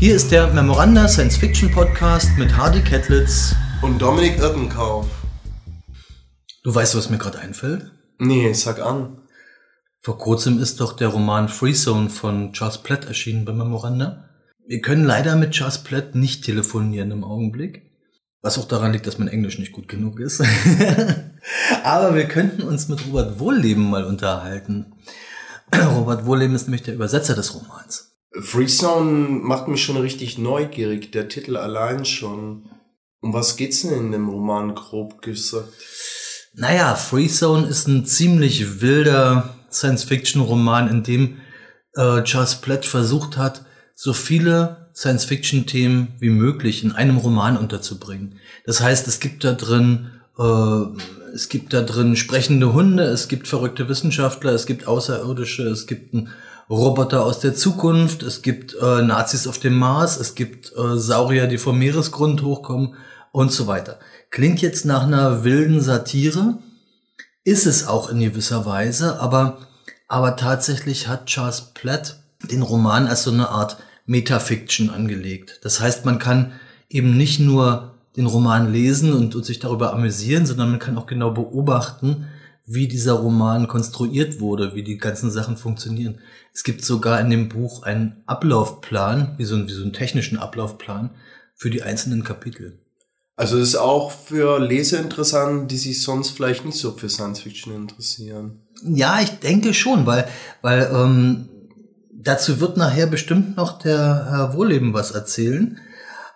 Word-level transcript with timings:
Hier 0.00 0.14
ist 0.14 0.30
der 0.30 0.46
Memoranda 0.52 1.08
Science 1.08 1.36
Fiction 1.36 1.72
Podcast 1.72 2.38
mit 2.38 2.56
Hardy 2.56 2.82
Kettlitz 2.82 3.56
und 3.82 4.00
Dominik 4.00 4.38
Irkenkauf. 4.38 5.08
Du 6.62 6.72
weißt, 6.72 6.94
was 6.94 7.10
mir 7.10 7.18
gerade 7.18 7.40
einfällt? 7.40 7.90
Nee, 8.20 8.52
sag 8.52 8.78
an. 8.80 9.22
Vor 10.00 10.16
kurzem 10.16 10.60
ist 10.60 10.78
doch 10.78 10.92
der 10.92 11.08
Roman 11.08 11.48
Freezone 11.48 12.10
von 12.10 12.52
Charles 12.52 12.78
Platt 12.78 13.06
erschienen 13.06 13.44
bei 13.44 13.52
Memoranda. 13.52 14.28
Wir 14.68 14.80
können 14.82 15.04
leider 15.04 15.34
mit 15.34 15.50
Charles 15.50 15.78
Platt 15.78 16.14
nicht 16.14 16.44
telefonieren 16.44 17.10
im 17.10 17.24
Augenblick. 17.24 17.90
Was 18.40 18.56
auch 18.56 18.68
daran 18.68 18.92
liegt, 18.92 19.08
dass 19.08 19.18
mein 19.18 19.26
Englisch 19.26 19.58
nicht 19.58 19.72
gut 19.72 19.88
genug 19.88 20.20
ist. 20.20 20.44
Aber 21.82 22.14
wir 22.14 22.26
könnten 22.26 22.62
uns 22.62 22.86
mit 22.86 23.04
Robert 23.04 23.40
Wohlleben 23.40 23.90
mal 23.90 24.04
unterhalten. 24.04 24.94
Robert 25.74 26.24
Wohlleben 26.24 26.54
ist 26.54 26.68
nämlich 26.68 26.84
der 26.84 26.94
Übersetzer 26.94 27.34
des 27.34 27.52
Romans. 27.52 28.07
Freezone 28.32 29.28
macht 29.28 29.68
mich 29.68 29.82
schon 29.82 29.96
richtig 29.96 30.38
neugierig, 30.38 31.12
der 31.12 31.28
Titel 31.28 31.56
allein 31.56 32.04
schon. 32.04 32.68
Um 33.20 33.32
was 33.32 33.56
geht's 33.56 33.82
denn 33.82 33.92
in 33.94 34.12
dem 34.12 34.28
Roman 34.28 34.74
grob 34.74 35.22
gesagt? 35.22 35.72
Naja, 36.54 36.94
Freezone 36.94 37.66
ist 37.66 37.88
ein 37.88 38.04
ziemlich 38.04 38.80
wilder 38.80 39.54
Science-Fiction-Roman, 39.70 40.88
in 40.88 41.02
dem 41.02 41.40
äh, 41.94 42.22
Charles 42.22 42.56
Platt 42.56 42.86
versucht 42.86 43.36
hat, 43.36 43.64
so 43.94 44.12
viele 44.12 44.90
Science-Fiction-Themen 44.94 46.14
wie 46.18 46.30
möglich 46.30 46.84
in 46.84 46.92
einem 46.92 47.16
Roman 47.16 47.56
unterzubringen. 47.56 48.38
Das 48.64 48.80
heißt, 48.80 49.08
es 49.08 49.20
gibt 49.20 49.44
da 49.44 49.52
drin 49.52 50.10
äh, 50.38 50.84
es 51.34 51.48
gibt 51.48 51.72
da 51.72 51.82
drin 51.82 52.16
sprechende 52.16 52.72
Hunde, 52.72 53.04
es 53.04 53.28
gibt 53.28 53.48
verrückte 53.48 53.88
Wissenschaftler, 53.88 54.52
es 54.52 54.66
gibt 54.66 54.86
Außerirdische, 54.86 55.64
es 55.64 55.86
gibt 55.86 56.14
ein 56.14 56.30
Roboter 56.70 57.24
aus 57.24 57.40
der 57.40 57.54
Zukunft, 57.54 58.22
es 58.22 58.42
gibt 58.42 58.74
äh, 58.74 59.02
Nazis 59.02 59.46
auf 59.46 59.58
dem 59.58 59.74
Mars, 59.74 60.18
es 60.18 60.34
gibt 60.34 60.72
äh, 60.76 60.96
Saurier, 60.98 61.46
die 61.46 61.58
vom 61.58 61.78
Meeresgrund 61.78 62.42
hochkommen 62.42 62.94
und 63.32 63.52
so 63.52 63.66
weiter. 63.66 63.98
Klingt 64.30 64.60
jetzt 64.60 64.84
nach 64.84 65.04
einer 65.04 65.44
wilden 65.44 65.80
Satire, 65.80 66.58
ist 67.44 67.66
es 67.66 67.86
auch 67.86 68.10
in 68.10 68.20
gewisser 68.20 68.66
Weise, 68.66 69.18
aber, 69.20 69.60
aber 70.08 70.36
tatsächlich 70.36 71.08
hat 71.08 71.26
Charles 71.26 71.72
Platt 71.72 72.20
den 72.42 72.60
Roman 72.60 73.06
als 73.06 73.22
so 73.22 73.30
eine 73.30 73.48
Art 73.48 73.78
Metafiction 74.04 74.90
angelegt. 74.90 75.60
Das 75.62 75.80
heißt, 75.80 76.04
man 76.04 76.18
kann 76.18 76.52
eben 76.90 77.16
nicht 77.16 77.40
nur 77.40 77.94
den 78.16 78.26
Roman 78.26 78.70
lesen 78.72 79.12
und, 79.12 79.34
und 79.34 79.44
sich 79.44 79.58
darüber 79.58 79.94
amüsieren, 79.94 80.44
sondern 80.44 80.70
man 80.70 80.78
kann 80.78 80.98
auch 80.98 81.06
genau 81.06 81.30
beobachten, 81.30 82.26
wie 82.66 82.86
dieser 82.86 83.14
Roman 83.14 83.66
konstruiert 83.66 84.40
wurde, 84.40 84.74
wie 84.74 84.82
die 84.82 84.98
ganzen 84.98 85.30
Sachen 85.30 85.56
funktionieren. 85.56 86.18
Es 86.58 86.64
gibt 86.64 86.84
sogar 86.84 87.20
in 87.20 87.30
dem 87.30 87.48
Buch 87.48 87.84
einen 87.84 88.24
Ablaufplan, 88.26 89.34
wie 89.36 89.44
so, 89.44 89.54
ein, 89.54 89.68
wie 89.68 89.72
so 89.72 89.82
einen 89.82 89.92
technischen 89.92 90.38
Ablaufplan 90.38 91.10
für 91.54 91.70
die 91.70 91.84
einzelnen 91.84 92.24
Kapitel. 92.24 92.80
Also 93.36 93.60
das 93.60 93.68
ist 93.68 93.76
auch 93.76 94.10
für 94.10 94.58
Leser 94.58 94.98
interessant, 94.98 95.70
die 95.70 95.76
sich 95.76 96.02
sonst 96.02 96.30
vielleicht 96.30 96.64
nicht 96.64 96.76
so 96.76 96.90
für 96.90 97.08
Science 97.08 97.38
Fiction 97.38 97.76
interessieren. 97.76 98.62
Ja, 98.82 99.20
ich 99.20 99.38
denke 99.38 99.72
schon, 99.72 100.04
weil, 100.04 100.26
weil 100.60 100.90
ähm, 100.92 101.48
dazu 102.12 102.58
wird 102.58 102.76
nachher 102.76 103.06
bestimmt 103.06 103.56
noch 103.56 103.78
der 103.78 104.26
Herr 104.28 104.54
Wohleben 104.54 104.92
was 104.94 105.12
erzählen. 105.12 105.78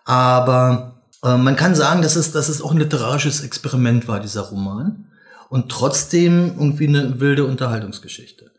Aber 0.04 1.02
äh, 1.24 1.36
man 1.36 1.56
kann 1.56 1.74
sagen, 1.74 2.00
dass 2.00 2.14
es, 2.14 2.30
dass 2.30 2.48
es 2.48 2.62
auch 2.62 2.70
ein 2.70 2.78
literarisches 2.78 3.40
Experiment 3.40 4.06
war, 4.06 4.20
dieser 4.20 4.42
Roman 4.42 5.06
und 5.48 5.68
trotzdem 5.68 6.52
irgendwie 6.56 6.86
eine 6.86 7.18
wilde 7.18 7.44
Unterhaltungsgeschichte. 7.44 8.51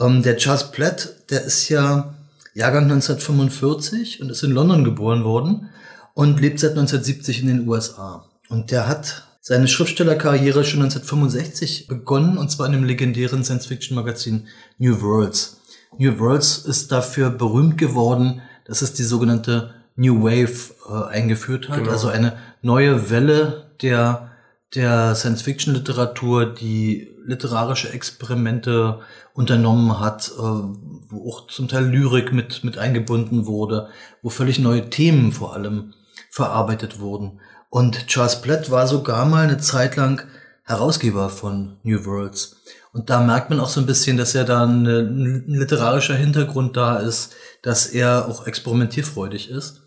Ähm, 0.00 0.22
der 0.22 0.36
Charles 0.36 0.70
Platt, 0.70 1.14
der 1.30 1.44
ist 1.44 1.68
ja 1.68 2.14
Jahrgang 2.54 2.84
1945 2.84 4.20
und 4.20 4.30
ist 4.30 4.42
in 4.42 4.52
London 4.52 4.84
geboren 4.84 5.24
worden 5.24 5.68
und 6.14 6.40
lebt 6.40 6.58
seit 6.58 6.70
1970 6.70 7.42
in 7.42 7.48
den 7.48 7.68
USA. 7.68 8.24
Und 8.48 8.70
der 8.70 8.88
hat 8.88 9.26
seine 9.40 9.68
Schriftstellerkarriere 9.68 10.64
schon 10.64 10.82
1965 10.82 11.86
begonnen 11.86 12.38
und 12.38 12.50
zwar 12.50 12.66
in 12.66 12.72
dem 12.72 12.84
legendären 12.84 13.44
Science-Fiction-Magazin 13.44 14.48
New 14.78 15.00
Worlds. 15.00 15.60
New 15.98 16.18
Worlds 16.18 16.58
ist 16.58 16.92
dafür 16.92 17.30
berühmt 17.30 17.78
geworden, 17.78 18.42
dass 18.64 18.82
es 18.82 18.92
die 18.92 19.02
sogenannte 19.02 19.74
New 19.96 20.22
Wave 20.22 20.74
äh, 20.88 21.14
eingeführt 21.14 21.68
hat, 21.68 21.78
genau. 21.78 21.90
also 21.90 22.08
eine 22.08 22.36
neue 22.62 23.10
Welle 23.10 23.66
der 23.82 24.29
der 24.74 25.14
Science-Fiction-Literatur, 25.14 26.46
die 26.46 27.14
literarische 27.24 27.92
Experimente 27.92 29.00
unternommen 29.34 29.98
hat, 30.00 30.28
äh, 30.28 30.42
wo 30.42 31.28
auch 31.28 31.46
zum 31.48 31.68
Teil 31.68 31.86
Lyrik 31.86 32.32
mit, 32.32 32.64
mit 32.64 32.78
eingebunden 32.78 33.46
wurde, 33.46 33.88
wo 34.22 34.30
völlig 34.30 34.58
neue 34.58 34.88
Themen 34.90 35.32
vor 35.32 35.54
allem 35.54 35.94
verarbeitet 36.30 37.00
wurden. 37.00 37.40
Und 37.68 38.06
Charles 38.06 38.42
Platt 38.42 38.70
war 38.70 38.86
sogar 38.86 39.24
mal 39.26 39.44
eine 39.44 39.58
Zeit 39.58 39.96
lang 39.96 40.22
Herausgeber 40.64 41.30
von 41.30 41.78
New 41.82 42.04
Worlds. 42.04 42.56
Und 42.92 43.10
da 43.10 43.20
merkt 43.20 43.50
man 43.50 43.60
auch 43.60 43.68
so 43.68 43.80
ein 43.80 43.86
bisschen, 43.86 44.16
dass 44.16 44.34
er 44.34 44.44
da 44.44 44.64
ein 44.64 45.44
literarischer 45.46 46.14
Hintergrund 46.14 46.76
da 46.76 46.98
ist, 46.98 47.34
dass 47.62 47.86
er 47.86 48.28
auch 48.28 48.46
experimentierfreudig 48.46 49.50
ist. 49.50 49.79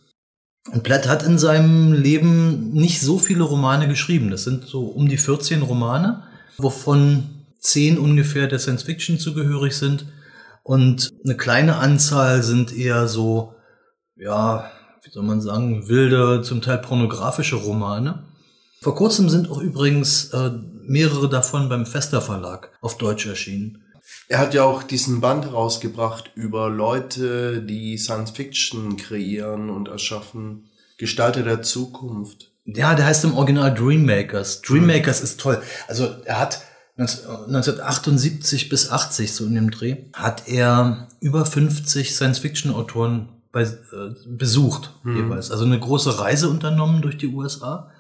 Und 0.72 0.84
Platt 0.84 1.08
hat 1.08 1.24
in 1.24 1.38
seinem 1.38 1.92
Leben 1.92 2.72
nicht 2.72 3.02
so 3.02 3.20
viele 3.20 3.44
Romane 3.44 3.88
geschrieben. 3.88 4.32
Das 4.32 4.44
sind 4.44 4.66
so 4.66 4.86
um 4.86 5.10
die 5.10 5.18
14 5.18 5.62
Romane, 5.62 6.24
wovon 6.58 7.46
10 7.60 7.98
ungefähr 7.98 8.48
der 8.48 8.60
Science 8.60 8.84
Fiction 8.84 9.20
zugehörig 9.20 9.76
sind. 9.76 10.06
Und 10.64 11.12
eine 11.26 11.36
kleine 11.36 11.76
Anzahl 11.76 12.44
sind 12.44 12.76
eher 12.76 13.10
so, 13.10 13.56
ja, 14.16 14.72
wie 15.04 15.12
soll 15.12 15.24
man 15.24 15.42
sagen, 15.42 15.90
wilde, 15.90 16.42
zum 16.44 16.62
Teil 16.62 16.78
pornografische 16.78 17.58
Romane. 17.58 18.24
Vor 18.82 18.96
kurzem 18.96 19.30
sind 19.30 19.50
auch 19.50 19.60
übrigens 19.60 20.30
äh, 20.34 20.52
mehrere 20.86 21.30
davon 21.30 21.68
beim 21.68 21.86
Fester 21.86 22.22
Verlag 22.22 22.72
auf 22.82 22.98
Deutsch 22.98 23.26
erschienen. 23.26 23.84
Er 24.28 24.40
hat 24.40 24.54
ja 24.54 24.64
auch 24.64 24.84
diesen 24.84 25.22
Band 25.22 25.52
rausgebracht 25.52 26.32
über 26.36 26.70
Leute, 26.70 27.62
die 27.62 27.98
Science 27.98 28.32
Fiction 28.32 28.98
kreieren 28.98 29.70
und 29.70 29.88
erschaffen. 29.88 30.70
Gestalter 30.98 31.44
der 31.44 31.62
Zukunft. 31.62 32.52
Ja, 32.66 32.96
der 32.96 33.06
heißt 33.06 33.26
im 33.26 33.36
Original 33.36 33.74
Dreammakers. 33.74 34.62
Dreammakers 34.62 35.20
mhm. 35.20 35.24
ist 35.24 35.40
toll. 35.40 35.62
Also 35.88 36.16
er 36.26 36.40
hat 36.40 36.62
1978 36.98 38.70
bis 38.70 38.90
80, 38.90 39.34
so 39.34 39.46
in 39.46 39.56
dem 39.56 39.72
Dreh, 39.72 40.06
hat 40.14 40.48
er 40.48 41.08
über 41.20 41.46
50 41.46 42.16
Science-Fiction-Autoren 42.16 43.30
äh, 43.54 43.66
besucht 44.28 44.92
mhm. 45.04 45.18
jeweils. 45.18 45.52
Also 45.52 45.66
eine 45.66 45.80
große 45.80 46.20
Reise 46.20 46.50
unternommen 46.50 47.02
durch 47.02 47.18
die 47.18 47.28
USA, 47.28 47.92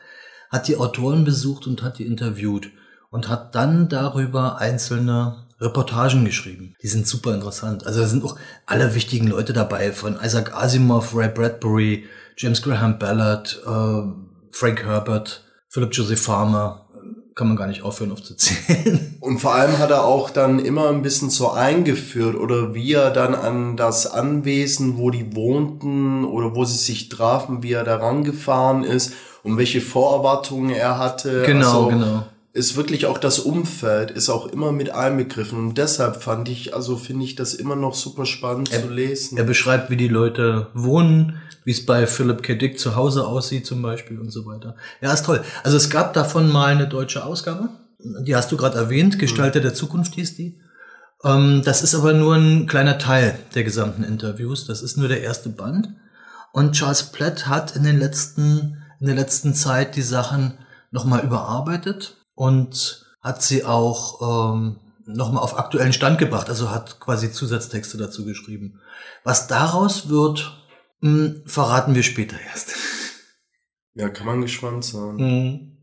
hat 0.50 0.68
die 0.68 0.78
Autoren 0.78 1.25
besucht 1.25 1.66
und 1.66 1.81
hat 1.81 1.97
die 1.97 2.06
interviewt 2.06 2.69
und 3.09 3.28
hat 3.30 3.56
dann 3.56 3.90
darüber 3.90 4.59
einzelne 4.59 5.43
Reportagen 5.59 6.25
geschrieben. 6.25 6.75
Die 6.81 6.88
sind 6.88 7.08
super 7.08 7.34
interessant. 7.34 7.86
Also 7.86 8.02
da 8.02 8.08
sind 8.08 8.24
auch 8.24 8.36
alle 8.66 8.96
wichtigen 8.96 9.28
Leute 9.28 9.53
dabei, 9.53 9.91
von 9.91 10.18
Isaac 10.22 10.53
Asimov, 10.53 11.16
Ray 11.16 11.30
Bradbury, 11.30 12.06
James 12.38 12.62
Graham 12.62 13.00
Ballard, 13.00 13.62
äh, 13.66 14.02
Frank 14.52 14.84
Herbert, 14.86 15.44
Philip 15.69 15.94
Joseph 15.94 16.22
Farmer. 16.22 16.80
Kann 17.36 17.47
man 17.47 17.58
gar 17.58 17.66
nicht 17.66 17.81
aufhören 17.81 18.12
aufzuzählen. 18.12 19.18
Und 19.19 19.40
vor 19.40 19.56
allem 19.56 19.80
hat 19.80 19.90
er 19.90 20.06
auch 20.06 20.30
dann 20.30 20.59
immer 20.59 20.90
ein 20.90 21.02
bisschen 21.02 21.31
so 21.31 21.50
eingeführt 21.50 22.36
oder 22.36 22.75
wie 22.75 22.94
er 22.94 23.09
dann 23.09 23.34
an 23.34 23.75
das 23.75 24.06
Anwesen, 24.06 25.00
wo 25.00 25.09
die 25.09 25.36
wohnten 25.36 26.25
oder 26.25 26.56
wo 26.56 26.63
sie 26.63 26.78
sich 26.78 27.09
trafen, 27.09 27.63
wie 27.63 27.72
er 27.72 27.84
da 27.84 27.96
rangefahren 27.96 28.84
ist 28.84 29.13
und 29.42 29.58
welche 29.58 29.81
Vorerwartungen 29.81 30.69
er 30.69 31.00
hatte. 31.00 31.42
Genau, 31.44 31.86
also, 31.86 31.88
genau 31.88 32.24
ist 32.53 32.75
wirklich 32.75 33.08
auch 33.08 33.18
das 33.18 33.40
Umfeld, 33.40 34.12
ist 34.12 34.30
auch 34.30 34.46
immer 34.46 34.72
mit 34.72 34.91
einbegriffen. 34.91 35.58
Und 35.58 35.78
deshalb 35.80 36.22
fand 36.22 36.47
ich, 36.50 36.75
also 36.75 36.97
finde 36.97 37.25
ich 37.25 37.36
das 37.36 37.56
immer 37.56 37.75
noch 37.75 37.96
super 37.96 38.28
spannend 38.28 38.72
er, 38.72 38.84
zu 38.84 38.90
lesen. 38.90 39.40
Er 39.40 39.44
beschreibt, 39.44 39.90
wie 39.90 39.97
die 39.97 40.08
Leute 40.08 40.68
wohnen, 40.75 41.42
wie 41.66 41.72
es 41.72 41.83
bei 41.83 42.06
Philip 42.06 42.44
K. 42.44 42.54
Dick 42.54 42.80
zu 42.80 42.95
Hause 42.95 43.25
aussieht 43.25 43.66
zum 43.66 43.81
Beispiel 43.81 44.19
und 44.19 44.30
so 44.30 44.45
weiter. 44.45 44.75
Ja, 45.01 45.12
ist 45.12 45.25
toll. 45.25 45.44
Also 45.63 45.77
es 45.77 45.89
gab 45.89 46.13
davon 46.13 46.51
mal 46.51 46.68
eine 46.68 46.88
deutsche 46.88 47.25
Ausgabe. 47.25 47.69
Die 47.98 48.36
hast 48.36 48.51
du 48.51 48.57
gerade 48.57 48.77
erwähnt, 48.77 49.18
Gestalter 49.18 49.60
mhm. 49.60 49.63
der 49.63 49.74
Zukunft 49.74 50.13
hieß 50.13 50.36
die. 50.36 50.60
Ähm, 51.24 51.63
das 51.66 51.81
ist 51.81 51.95
aber 51.95 52.13
nur 52.13 52.36
ein 52.36 52.68
kleiner 52.68 53.00
Teil 53.00 53.39
der 53.56 53.63
gesamten 53.63 54.04
Interviews. 54.04 54.68
Das 54.68 54.83
ist 54.83 54.95
nur 54.95 55.07
der 55.07 55.22
erste 55.22 55.50
Band. 55.50 55.89
Und 56.51 56.74
Charles 56.74 57.01
Platt 57.01 57.48
hat 57.48 57.75
in 57.75 57.83
den 57.83 57.98
letzten, 57.98 58.83
in 59.00 59.07
der 59.07 59.16
letzten 59.16 59.56
Zeit 59.56 59.95
die 59.95 60.04
Sachen 60.04 60.60
nochmal 60.92 61.24
überarbeitet 61.24 62.18
und 62.35 63.06
hat 63.21 63.41
sie 63.41 63.63
auch 63.63 64.56
ähm, 64.56 64.80
nochmal 65.06 65.44
auf 65.44 65.57
aktuellen 65.57 65.94
Stand 65.94 66.19
gebracht, 66.19 66.50
also 66.50 66.71
hat 66.71 67.00
quasi 67.00 67.31
Zusatztexte 67.31 67.97
dazu 67.97 68.25
geschrieben. 68.25 68.80
Was 69.24 69.47
daraus 69.47 70.09
wird, 70.09 70.63
mh, 71.01 71.09
hm, 71.09 71.44
verraten 71.45 71.95
wir 71.95 72.03
später 72.03 72.38
erst. 72.39 72.74
Ja, 73.95 74.09
kann 74.09 74.25
man 74.25 74.41
gespannt 74.41 74.83
sein. 74.83 75.18
Mhm. 75.18 75.74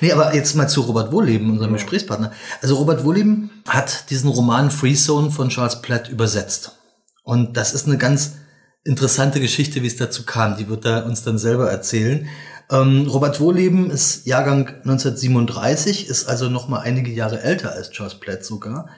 Nee, 0.00 0.12
aber 0.12 0.34
jetzt 0.34 0.56
mal 0.56 0.66
zu 0.66 0.80
Robert 0.80 1.12
Wohleben, 1.12 1.50
unserem 1.50 1.72
ja. 1.72 1.76
Gesprächspartner. 1.76 2.32
Also 2.62 2.76
Robert 2.76 3.04
Wohleben 3.04 3.50
hat 3.68 4.08
diesen 4.08 4.30
Roman 4.30 4.70
Freezone 4.70 5.30
von 5.30 5.50
Charles 5.50 5.82
Platt 5.82 6.08
übersetzt. 6.08 6.78
Und 7.22 7.58
das 7.58 7.74
ist 7.74 7.86
eine 7.86 7.98
ganz 7.98 8.36
interessante 8.82 9.40
Geschichte, 9.40 9.82
wie 9.82 9.86
es 9.86 9.96
dazu 9.96 10.24
kam. 10.24 10.56
Die 10.56 10.68
wird 10.68 10.86
er 10.86 11.04
uns 11.06 11.22
dann 11.22 11.38
selber 11.38 11.70
erzählen. 11.70 12.28
Ähm, 12.70 13.06
Robert 13.08 13.40
Wohleben 13.40 13.90
ist 13.90 14.26
Jahrgang 14.26 14.68
1937, 14.68 16.08
ist 16.08 16.28
also 16.28 16.48
noch 16.48 16.68
mal 16.68 16.80
einige 16.80 17.10
Jahre 17.10 17.42
älter 17.42 17.72
als 17.72 17.90
Charles 17.90 18.20
Platt 18.20 18.44
sogar. 18.44 18.88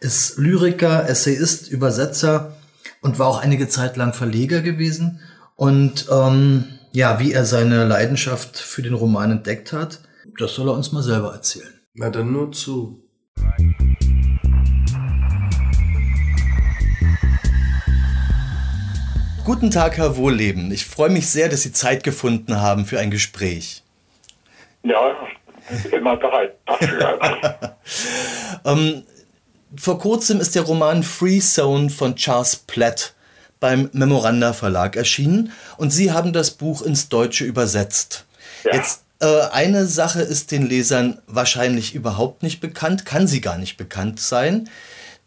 Ist 0.00 0.36
Lyriker, 0.36 1.08
Essayist, 1.08 1.70
Übersetzer 1.70 2.56
und 3.02 3.18
war 3.18 3.28
auch 3.28 3.40
einige 3.40 3.68
Zeit 3.68 3.96
lang 3.96 4.14
Verleger 4.14 4.62
gewesen. 4.62 5.20
Und 5.54 6.06
ähm, 6.10 6.64
ja, 6.92 7.20
wie 7.20 7.32
er 7.32 7.44
seine 7.44 7.84
Leidenschaft 7.84 8.58
für 8.58 8.82
den 8.82 8.94
Roman 8.94 9.30
entdeckt 9.30 9.72
hat, 9.72 10.00
das 10.38 10.54
soll 10.54 10.68
er 10.68 10.74
uns 10.74 10.90
mal 10.90 11.02
selber 11.02 11.32
erzählen. 11.32 11.72
Na 11.94 12.10
dann 12.10 12.32
nur 12.32 12.50
zu. 12.50 12.99
Guten 19.52 19.72
Tag, 19.72 19.96
Herr 19.96 20.16
Wohlleben. 20.16 20.70
Ich 20.70 20.86
freue 20.86 21.10
mich 21.10 21.28
sehr, 21.28 21.48
dass 21.48 21.62
Sie 21.62 21.72
Zeit 21.72 22.04
gefunden 22.04 22.60
haben 22.60 22.86
für 22.86 23.00
ein 23.00 23.10
Gespräch. 23.10 23.82
Ja, 24.84 25.16
immer 25.90 26.16
bereit 26.16 26.54
ähm, 28.64 29.02
vor 29.76 29.98
kurzem 29.98 30.38
ist 30.38 30.54
der 30.54 30.62
Roman 30.62 31.02
Free 31.02 31.40
Zone 31.40 31.90
von 31.90 32.14
Charles 32.14 32.54
Platt 32.54 33.14
beim 33.58 33.90
Memoranda 33.92 34.52
Verlag 34.52 34.94
erschienen 34.94 35.50
und 35.78 35.90
Sie 35.90 36.12
haben 36.12 36.32
das 36.32 36.52
Buch 36.52 36.82
ins 36.82 37.08
Deutsche 37.08 37.44
übersetzt. 37.44 38.26
Ja. 38.62 38.76
Jetzt 38.76 39.02
äh, 39.18 39.40
eine 39.50 39.86
Sache 39.86 40.22
ist 40.22 40.52
den 40.52 40.68
Lesern 40.68 41.20
wahrscheinlich 41.26 41.96
überhaupt 41.96 42.44
nicht 42.44 42.60
bekannt, 42.60 43.04
kann 43.04 43.26
sie 43.26 43.40
gar 43.40 43.58
nicht 43.58 43.76
bekannt 43.76 44.20
sein. 44.20 44.70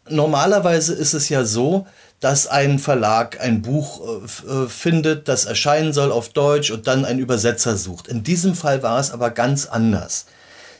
Normalerweise 0.08 0.94
ist 0.94 1.12
es 1.12 1.28
ja 1.28 1.44
so, 1.44 1.86
dass 2.24 2.46
ein 2.46 2.78
Verlag 2.78 3.38
ein 3.42 3.60
Buch 3.60 4.00
äh, 4.00 4.64
äh, 4.64 4.66
findet, 4.66 5.28
das 5.28 5.44
erscheinen 5.44 5.92
soll 5.92 6.10
auf 6.10 6.30
Deutsch 6.30 6.70
und 6.70 6.86
dann 6.86 7.04
einen 7.04 7.18
Übersetzer 7.18 7.76
sucht. 7.76 8.08
In 8.08 8.22
diesem 8.22 8.54
Fall 8.54 8.82
war 8.82 8.98
es 8.98 9.12
aber 9.12 9.28
ganz 9.28 9.66
anders. 9.66 10.26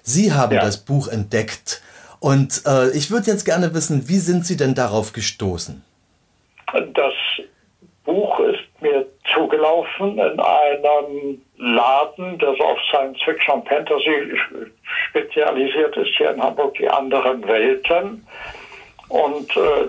Sie 0.03 0.33
haben 0.33 0.55
ja. 0.55 0.63
das 0.63 0.79
Buch 0.79 1.07
entdeckt 1.07 1.83
und 2.19 2.63
äh, 2.67 2.97
ich 2.97 3.11
würde 3.11 3.31
jetzt 3.31 3.45
gerne 3.45 3.75
wissen, 3.75 4.09
wie 4.09 4.21
sind 4.21 4.47
Sie 4.47 4.57
denn 4.57 4.75
darauf 4.75 5.13
gestoßen? 5.13 5.85
Das 6.73 7.13
Buch 8.07 8.41
ist 8.41 8.65
mir 8.81 9.05
zugelaufen 9.35 10.13
in 10.13 10.41
einem 10.41 11.43
Laden, 11.59 12.39
der 12.39 12.49
auf 12.49 12.79
Science 12.89 13.19
Fiction 13.23 13.61
und 13.61 13.69
Fantasy 13.69 14.33
spezialisiert 15.11 15.95
ist, 15.99 16.11
hier 16.17 16.31
in 16.31 16.43
Hamburg, 16.43 16.73
die 16.79 16.89
anderen 16.89 17.47
Welten. 17.47 18.27
Und 19.11 19.55
äh, 19.59 19.89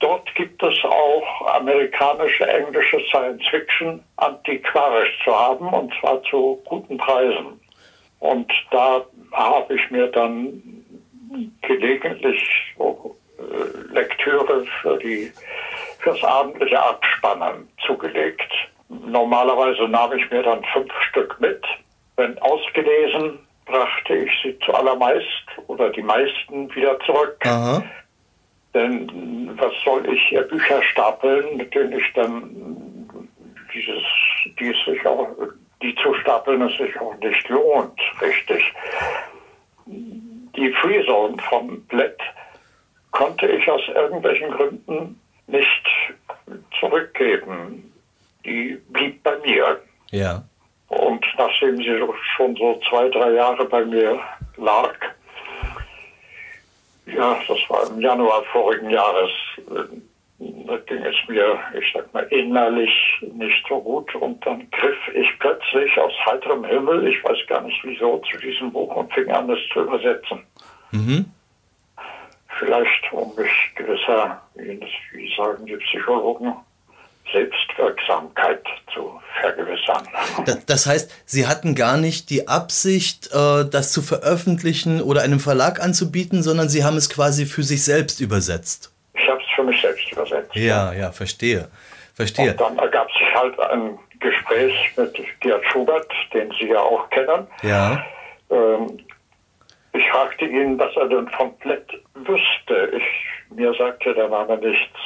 Dort 0.00 0.34
gibt 0.34 0.62
es 0.62 0.74
auch 0.84 1.54
amerikanische, 1.54 2.46
englische 2.46 3.00
Science 3.08 3.42
Fiction 3.48 4.02
antiquarisch 4.16 5.18
zu 5.24 5.34
haben 5.34 5.68
und 5.68 5.92
zwar 6.00 6.22
zu 6.24 6.60
guten 6.66 6.98
Preisen. 6.98 7.60
Und 8.20 8.50
da 8.70 9.04
habe 9.32 9.74
ich 9.74 9.90
mir 9.90 10.08
dann 10.08 10.62
gelegentlich 11.62 12.74
so, 12.76 13.16
äh, 13.38 13.94
Lektüre 13.94 14.64
für 14.82 14.98
die 14.98 15.32
fürs 16.00 16.22
abendliche 16.22 16.80
Abspannen 16.80 17.68
zugelegt. 17.86 18.52
Normalerweise 18.88 19.88
nahm 19.88 20.12
ich 20.12 20.30
mir 20.30 20.42
dann 20.42 20.62
fünf 20.72 20.92
Stück 21.10 21.36
mit. 21.40 21.64
Wenn 22.16 22.38
ausgelesen, 22.38 23.38
brachte 23.66 24.14
ich 24.14 24.30
sie 24.42 24.58
zuallermeist 24.64 25.26
oder 25.66 25.90
die 25.90 26.02
meisten 26.02 26.74
wieder 26.74 26.98
zurück. 27.00 27.36
Aha. 27.44 27.82
Denn 28.76 29.50
was 29.56 29.72
soll 29.86 30.06
ich 30.12 30.20
hier 30.28 30.42
Bücher 30.42 30.82
stapeln, 30.82 31.56
mit 31.56 31.74
denen 31.74 31.98
ich 31.98 32.12
dann 32.12 33.08
dieses, 33.72 34.02
die 34.60 34.74
sich 34.84 35.06
auch, 35.06 35.26
die 35.80 35.94
zu 35.94 36.12
stapeln, 36.16 36.60
es 36.60 36.76
sich 36.76 37.00
auch 37.00 37.14
nicht 37.16 37.48
lohnt, 37.48 37.98
richtig. 38.20 38.74
Die 39.86 40.72
Freezone 40.74 41.38
von 41.48 41.82
Blatt 41.86 42.18
konnte 43.12 43.46
ich 43.46 43.66
aus 43.70 43.80
irgendwelchen 43.94 44.50
Gründen 44.50 45.18
nicht 45.46 45.86
zurückgeben. 46.78 47.94
Die 48.44 48.78
blieb 48.90 49.22
bei 49.22 49.38
mir. 49.38 49.80
Ja. 50.10 50.42
Und 50.88 51.24
nachdem 51.38 51.78
sie 51.78 51.98
schon 52.36 52.54
so 52.56 52.78
zwei, 52.90 53.08
drei 53.08 53.30
Jahre 53.30 53.64
bei 53.64 53.86
mir 53.86 54.20
lag, 54.58 54.94
ja, 57.06 57.38
das 57.46 57.58
war 57.68 57.88
im 57.88 58.00
Januar 58.00 58.42
vorigen 58.52 58.90
Jahres. 58.90 59.30
Da 60.38 60.76
ging 60.78 61.02
es 61.02 61.28
mir, 61.28 61.58
ich 61.78 61.92
sag 61.94 62.12
mal, 62.12 62.24
innerlich 62.24 62.90
nicht 63.32 63.64
so 63.68 63.80
gut. 63.80 64.14
Und 64.16 64.44
dann 64.44 64.68
griff 64.70 65.08
ich 65.14 65.28
plötzlich 65.38 65.96
aus 65.98 66.12
heiterem 66.26 66.64
Himmel, 66.64 67.06
ich 67.06 67.22
weiß 67.24 67.38
gar 67.48 67.62
nicht 67.62 67.82
wieso, 67.84 68.18
zu 68.30 68.38
diesem 68.38 68.72
Buch 68.72 68.94
und 68.96 69.12
fing 69.12 69.30
an, 69.30 69.48
es 69.48 69.58
zu 69.72 69.80
übersetzen. 69.80 70.44
Mhm. 70.90 71.26
Vielleicht, 72.58 73.12
um 73.12 73.34
mich 73.36 73.52
gewisser, 73.74 74.42
wie 74.54 75.34
sagen 75.36 75.66
die 75.66 75.76
Psychologen, 75.76 76.54
Selbstwirksamkeit 77.32 78.62
zu 78.92 79.20
vergewissern. 79.40 80.06
Das 80.66 80.86
heißt, 80.86 81.10
Sie 81.26 81.46
hatten 81.46 81.74
gar 81.74 81.96
nicht 81.96 82.30
die 82.30 82.48
Absicht, 82.48 83.28
äh, 83.32 83.64
das 83.68 83.92
zu 83.92 84.02
veröffentlichen 84.02 85.02
oder 85.02 85.22
einem 85.22 85.40
Verlag 85.40 85.80
anzubieten, 85.82 86.42
sondern 86.42 86.68
Sie 86.68 86.84
haben 86.84 86.96
es 86.96 87.10
quasi 87.10 87.46
für 87.46 87.62
sich 87.62 87.84
selbst 87.84 88.20
übersetzt. 88.20 88.92
Ich 89.14 89.28
habe 89.28 89.40
es 89.40 89.46
für 89.54 89.64
mich 89.64 89.80
selbst 89.80 90.10
übersetzt. 90.12 90.54
Ja, 90.54 90.92
ja, 90.92 91.12
verstehe. 91.12 91.68
Verstehe. 92.14 92.52
Und 92.52 92.60
dann 92.60 92.78
ergab 92.78 93.08
sich 93.12 93.34
halt 93.34 93.58
ein 93.60 93.98
Gespräch 94.20 94.72
mit 94.96 95.14
Gerd 95.40 95.64
Schubert, 95.70 96.10
den 96.32 96.50
Sie 96.58 96.68
ja 96.68 96.80
auch 96.80 97.08
kennen. 97.10 97.46
Ja. 97.62 98.04
Ähm, 98.50 98.98
ich 99.92 100.08
fragte 100.10 100.46
ihn, 100.46 100.78
was 100.78 100.94
er 100.96 101.08
denn 101.08 101.30
komplett 101.32 101.88
wüsste. 102.14 102.92
Ich, 102.96 103.56
mir 103.56 103.72
sagte 103.74 104.14
der 104.14 104.28
Name 104.28 104.58
nichts. 104.58 104.98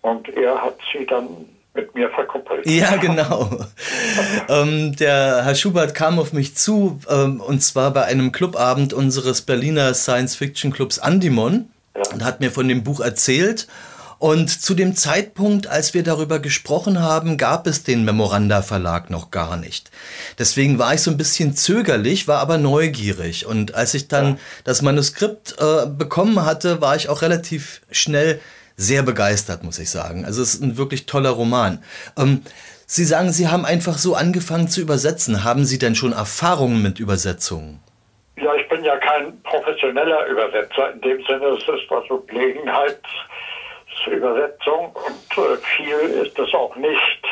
Und 0.00 0.28
er 0.36 0.60
hat 0.60 0.78
sie 0.92 1.06
dann 1.06 1.48
mit 1.74 1.94
mir 1.94 2.10
verkuppelt. 2.10 2.66
Ja, 2.66 2.96
genau. 2.96 3.50
ähm, 4.48 4.94
der 4.96 5.44
Herr 5.44 5.54
Schubert 5.54 5.94
kam 5.94 6.18
auf 6.18 6.32
mich 6.32 6.54
zu, 6.54 7.00
ähm, 7.08 7.40
und 7.40 7.62
zwar 7.62 7.92
bei 7.92 8.04
einem 8.04 8.32
Clubabend 8.32 8.92
unseres 8.92 9.42
Berliner 9.42 9.94
Science-Fiction-Clubs 9.94 10.98
Andimon 10.98 11.70
ja. 11.96 12.02
und 12.12 12.24
hat 12.24 12.40
mir 12.40 12.50
von 12.50 12.68
dem 12.68 12.84
Buch 12.84 13.00
erzählt. 13.00 13.66
Und 14.18 14.50
zu 14.50 14.74
dem 14.74 14.94
Zeitpunkt, 14.94 15.66
als 15.66 15.94
wir 15.94 16.04
darüber 16.04 16.38
gesprochen 16.38 17.00
haben, 17.00 17.38
gab 17.38 17.66
es 17.66 17.82
den 17.82 18.04
Memoranda 18.04 18.62
Verlag 18.62 19.10
noch 19.10 19.32
gar 19.32 19.56
nicht. 19.56 19.90
Deswegen 20.38 20.78
war 20.78 20.94
ich 20.94 21.00
so 21.00 21.10
ein 21.10 21.16
bisschen 21.16 21.56
zögerlich, 21.56 22.28
war 22.28 22.38
aber 22.38 22.56
neugierig. 22.56 23.46
Und 23.46 23.74
als 23.74 23.94
ich 23.94 24.06
dann 24.06 24.26
ja. 24.26 24.38
das 24.62 24.80
Manuskript 24.80 25.56
äh, 25.58 25.86
bekommen 25.88 26.44
hatte, 26.44 26.80
war 26.80 26.94
ich 26.94 27.08
auch 27.08 27.22
relativ 27.22 27.80
schnell 27.90 28.40
sehr 28.76 29.02
begeistert, 29.02 29.62
muss 29.62 29.78
ich 29.78 29.90
sagen. 29.90 30.24
Also 30.24 30.42
es 30.42 30.54
ist 30.54 30.62
ein 30.62 30.76
wirklich 30.76 31.06
toller 31.06 31.30
Roman. 31.30 31.82
Ähm, 32.18 32.42
Sie 32.86 33.04
sagen, 33.04 33.30
Sie 33.32 33.46
haben 33.48 33.64
einfach 33.64 33.96
so 33.96 34.14
angefangen 34.14 34.68
zu 34.68 34.82
übersetzen. 34.82 35.44
Haben 35.44 35.64
Sie 35.64 35.78
denn 35.78 35.94
schon 35.94 36.12
Erfahrungen 36.12 36.82
mit 36.82 37.00
Übersetzungen? 37.00 37.80
Ja, 38.36 38.54
ich 38.54 38.68
bin 38.68 38.84
ja 38.84 38.98
kein 38.98 39.42
professioneller 39.44 40.26
Übersetzer. 40.26 40.92
In 40.92 41.00
dem 41.00 41.24
Sinne, 41.24 41.46
es 41.46 41.62
ist 41.62 41.90
also 41.90 42.18
Gelegenheitsübersetzung 42.26 44.94
und 44.94 45.38
äh, 45.38 45.56
viel 45.76 45.96
ist 46.22 46.38
es 46.38 46.52
auch 46.52 46.76
nicht. 46.76 47.22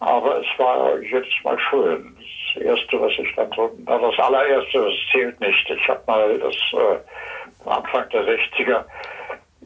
Aber 0.00 0.40
es 0.40 0.46
war 0.58 0.98
jetzt 1.00 1.32
mal 1.42 1.58
schön. 1.70 2.16
Das 2.54 2.62
erste, 2.62 3.00
was 3.00 3.12
ich 3.18 3.34
dann 3.36 3.50
so, 3.56 3.70
das 3.84 4.18
allererste, 4.18 4.78
das 4.78 4.94
zählt 5.12 5.38
nicht. 5.40 5.68
Ich 5.68 5.88
habe 5.88 6.02
mal 6.06 6.38
das 6.38 6.54
äh, 6.72 6.98
Anfang 7.68 8.08
der 8.10 8.22
60er 8.22 8.84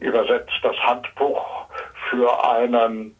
übersetzt 0.00 0.58
das 0.62 0.76
Handbuch 0.76 1.66
für 2.08 2.44
einen 2.44 3.14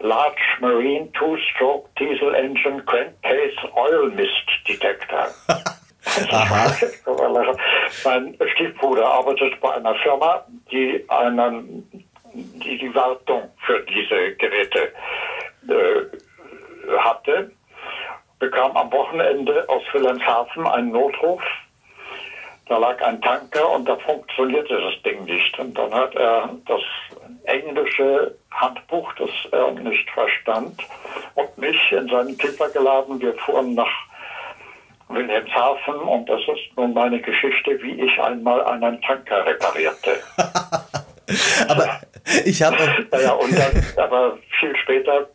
Large 0.00 0.42
Marine 0.60 1.10
Two-Stroke 1.12 1.88
Diesel 1.98 2.34
Engine 2.34 2.82
Crankcase 2.84 3.72
Oil 3.74 4.10
Mist 4.10 4.48
Detector. 4.68 5.28
Aha. 6.30 6.70
mein 8.04 8.36
Stiefbruder 8.54 9.06
arbeitet 9.06 9.58
bei 9.60 9.74
einer 9.74 9.94
Firma, 9.96 10.44
die 10.70 11.04
einen, 11.08 12.04
die 12.34 12.78
die 12.78 12.94
Wartung 12.94 13.50
für 13.64 13.80
diese 13.80 14.34
Geräte 14.36 14.92
äh, 15.68 16.96
hatte, 16.98 17.50
bekam 18.38 18.76
am 18.76 18.92
Wochenende 18.92 19.66
aus 19.68 19.82
Wilhelmshaven 19.92 20.66
einen 20.66 20.92
Notruf 20.92 21.42
da 22.66 22.78
lag 22.78 23.00
ein 23.02 23.20
Tanker 23.20 23.70
und 23.70 23.86
da 23.86 23.96
funktionierte 23.96 24.80
das 24.80 25.02
Ding 25.02 25.24
nicht. 25.24 25.58
Und 25.58 25.76
dann 25.76 25.92
hat 25.92 26.14
er 26.14 26.50
das 26.66 26.80
englische 27.44 28.34
Handbuch, 28.50 29.12
das 29.14 29.30
er 29.52 29.70
nicht 29.72 30.08
verstand, 30.10 30.80
und 31.34 31.58
mich 31.58 31.76
in 31.92 32.08
seinen 32.08 32.36
Kipper 32.38 32.68
geladen. 32.70 33.20
Wir 33.20 33.34
fuhren 33.34 33.74
nach 33.74 33.92
Wilhelmshaven 35.08 35.96
und 35.96 36.28
das 36.28 36.40
ist 36.40 36.76
nun 36.76 36.94
meine 36.94 37.20
Geschichte, 37.20 37.80
wie 37.82 38.00
ich 38.00 38.20
einmal 38.20 38.64
einen 38.64 39.00
Tanker 39.02 39.44
reparierte. 39.44 40.20
Aber 41.68 42.00
ich 42.44 42.62
habe. 42.62 42.76
Naja, 43.10 43.32
und 43.32 43.58
dann, 43.58 43.84
aber 43.96 44.38
viel 44.60 44.76
später 44.76 45.28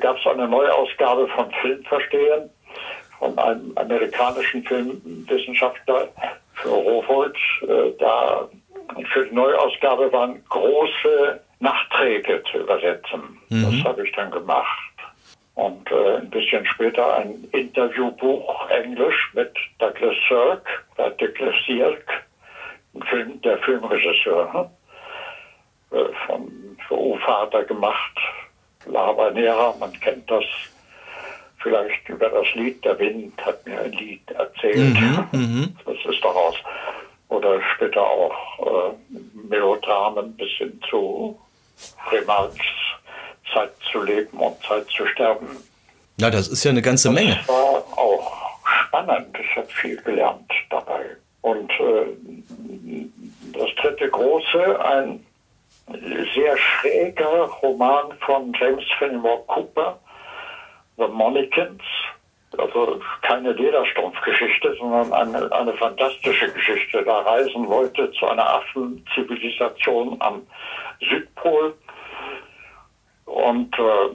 gab 0.00 0.16
es 0.16 0.26
eine 0.26 0.46
Neuausgabe 0.48 1.28
von 1.28 1.50
Filmverstehen 1.60 2.50
von 3.18 3.36
einem 3.38 3.72
amerikanischen 3.76 4.62
Filmwissenschaftler 4.64 6.08
für 6.62 6.68
Rowold. 6.68 7.36
Äh, 7.62 7.92
da 7.98 8.48
für 9.12 9.26
die 9.26 9.34
Neuausgabe 9.34 10.12
waren 10.12 10.42
große 10.48 11.40
Nachträge 11.60 12.42
zu 12.50 12.58
übersetzen. 12.58 13.38
Mhm. 13.48 13.62
Das 13.62 13.84
habe 13.84 14.06
ich 14.06 14.14
dann 14.14 14.30
gemacht. 14.30 14.66
Und 15.54 15.90
äh, 15.90 16.18
ein 16.18 16.30
bisschen 16.30 16.64
später 16.66 17.16
ein 17.16 17.48
Interviewbuch 17.52 18.70
Englisch 18.70 19.30
mit 19.34 19.52
Douglas 19.78 20.14
Sirk, 20.28 20.86
äh, 20.96 21.10
Douglas 21.18 21.54
Sirk, 21.66 22.04
Film, 23.10 23.40
der 23.42 23.58
Filmregisseur, 23.58 24.70
äh, 25.90 26.04
von 26.26 26.76
für 26.86 26.98
U-Vater 26.98 27.64
gemacht. 27.64 28.18
La 28.86 29.06
Habanera, 29.06 29.74
man 29.80 29.92
kennt 30.00 30.30
das 30.30 30.44
vielleicht 31.62 32.08
über 32.08 32.28
das 32.28 32.46
Lied. 32.54 32.84
Der 32.84 32.98
Wind 32.98 33.34
hat 33.44 33.66
mir 33.66 33.80
ein 33.80 33.92
Lied 33.92 34.30
erzählt. 34.30 34.94
Mhm, 34.94 35.26
mhm. 35.32 35.76
das 35.84 35.96
ist 36.14 36.22
daraus. 36.22 36.56
Oder 37.28 37.60
später 37.74 38.02
auch 38.02 38.92
äh, 38.92 39.18
Melodramen 39.48 40.34
bis 40.36 40.50
hin 40.58 40.80
zu 40.88 41.38
Remarques 42.10 42.58
Zeit 43.52 43.72
zu 43.90 44.02
leben 44.02 44.38
und 44.38 44.62
Zeit 44.62 44.86
zu 44.90 45.06
sterben. 45.06 45.48
Ja, 46.18 46.30
das 46.30 46.48
ist 46.48 46.64
ja 46.64 46.70
eine 46.70 46.82
ganze 46.82 47.10
Menge. 47.10 47.36
Das 47.36 47.48
war 47.48 47.84
auch 47.96 48.58
spannend. 48.86 49.36
Ich 49.40 49.56
habe 49.56 49.68
viel 49.68 49.96
gelernt 50.02 50.50
dabei. 50.70 51.04
Und 51.42 51.70
äh, 51.70 53.06
das 53.52 53.68
dritte 53.80 54.08
große, 54.08 54.84
ein 54.84 55.24
sehr 56.34 56.56
schräger 56.56 57.44
Roman 57.62 58.12
von 58.20 58.52
James 58.58 58.84
Fenimore 58.98 59.42
Cooper, 59.46 59.98
The 60.98 61.06
Monikins. 61.08 61.82
Also 62.56 63.00
keine 63.22 63.52
Lederstrumpfgeschichte, 63.52 64.74
sondern 64.78 65.12
eine, 65.12 65.52
eine 65.52 65.74
fantastische 65.74 66.50
Geschichte. 66.52 67.04
Da 67.04 67.20
reisen 67.20 67.64
Leute 67.64 68.10
zu 68.12 68.26
einer 68.26 68.54
Affenzivilisation 68.54 70.16
am 70.20 70.46
Südpol 71.00 71.74
und 73.26 73.78
äh, 73.78 74.08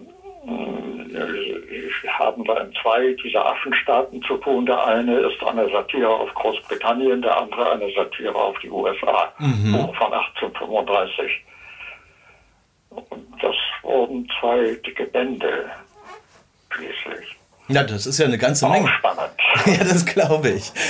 haben 2.07 2.43
da 2.45 2.57
in 2.57 2.73
zwei 2.81 3.15
dieser 3.23 3.45
Affenstaaten 3.45 4.21
zu 4.23 4.37
tun. 4.37 4.65
Der 4.65 4.83
eine 4.83 5.19
ist 5.19 5.43
eine 5.43 5.69
Satire 5.69 6.09
auf 6.09 6.33
Großbritannien, 6.33 7.21
der 7.21 7.37
andere 7.37 7.71
eine 7.71 7.91
Satire 7.93 8.35
auf 8.35 8.57
die 8.59 8.69
USA. 8.69 9.31
Mhm. 9.37 9.73
Buch 9.73 9.95
von 9.95 10.11
1835. 10.11 11.45
Und 12.89 13.25
das 13.41 13.55
wurden 13.83 14.27
zwei 14.39 14.75
dicke 14.85 15.05
Bände 15.05 15.71
schließlich. 16.75 17.37
Ja, 17.69 17.83
das 17.83 18.05
ist 18.05 18.19
ja 18.19 18.25
eine 18.25 18.37
ganze 18.37 18.67
Menge. 18.67 18.89
Ja, 19.67 19.83
das 19.83 20.05
glaube 20.05 20.49
ich. 20.49 20.71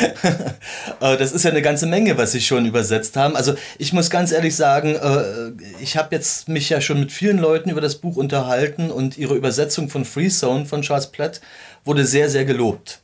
Äh, 1.01 1.17
das 1.17 1.33
ist 1.33 1.43
ja 1.43 1.51
eine 1.51 1.61
ganze 1.61 1.85
Menge, 1.85 2.17
was 2.17 2.31
Sie 2.31 2.39
schon 2.39 2.65
übersetzt 2.65 3.17
haben. 3.17 3.35
Also 3.35 3.55
ich 3.77 3.91
muss 3.91 4.09
ganz 4.09 4.31
ehrlich 4.31 4.55
sagen, 4.55 4.95
äh, 4.95 5.51
ich 5.81 5.97
habe 5.97 6.15
jetzt 6.15 6.47
mich 6.47 6.69
ja 6.69 6.79
schon 6.79 6.99
mit 6.99 7.11
vielen 7.11 7.39
Leuten 7.39 7.69
über 7.69 7.81
das 7.81 7.95
Buch 7.95 8.15
unterhalten 8.15 8.89
und 8.89 9.17
Ihre 9.17 9.35
Übersetzung 9.35 9.89
von 9.89 10.05
Free 10.05 10.29
Zone 10.29 10.65
von 10.65 10.81
Charles 10.81 11.07
Platt 11.07 11.41
wurde 11.83 12.05
sehr, 12.05 12.29
sehr 12.29 12.45
gelobt. 12.45 13.01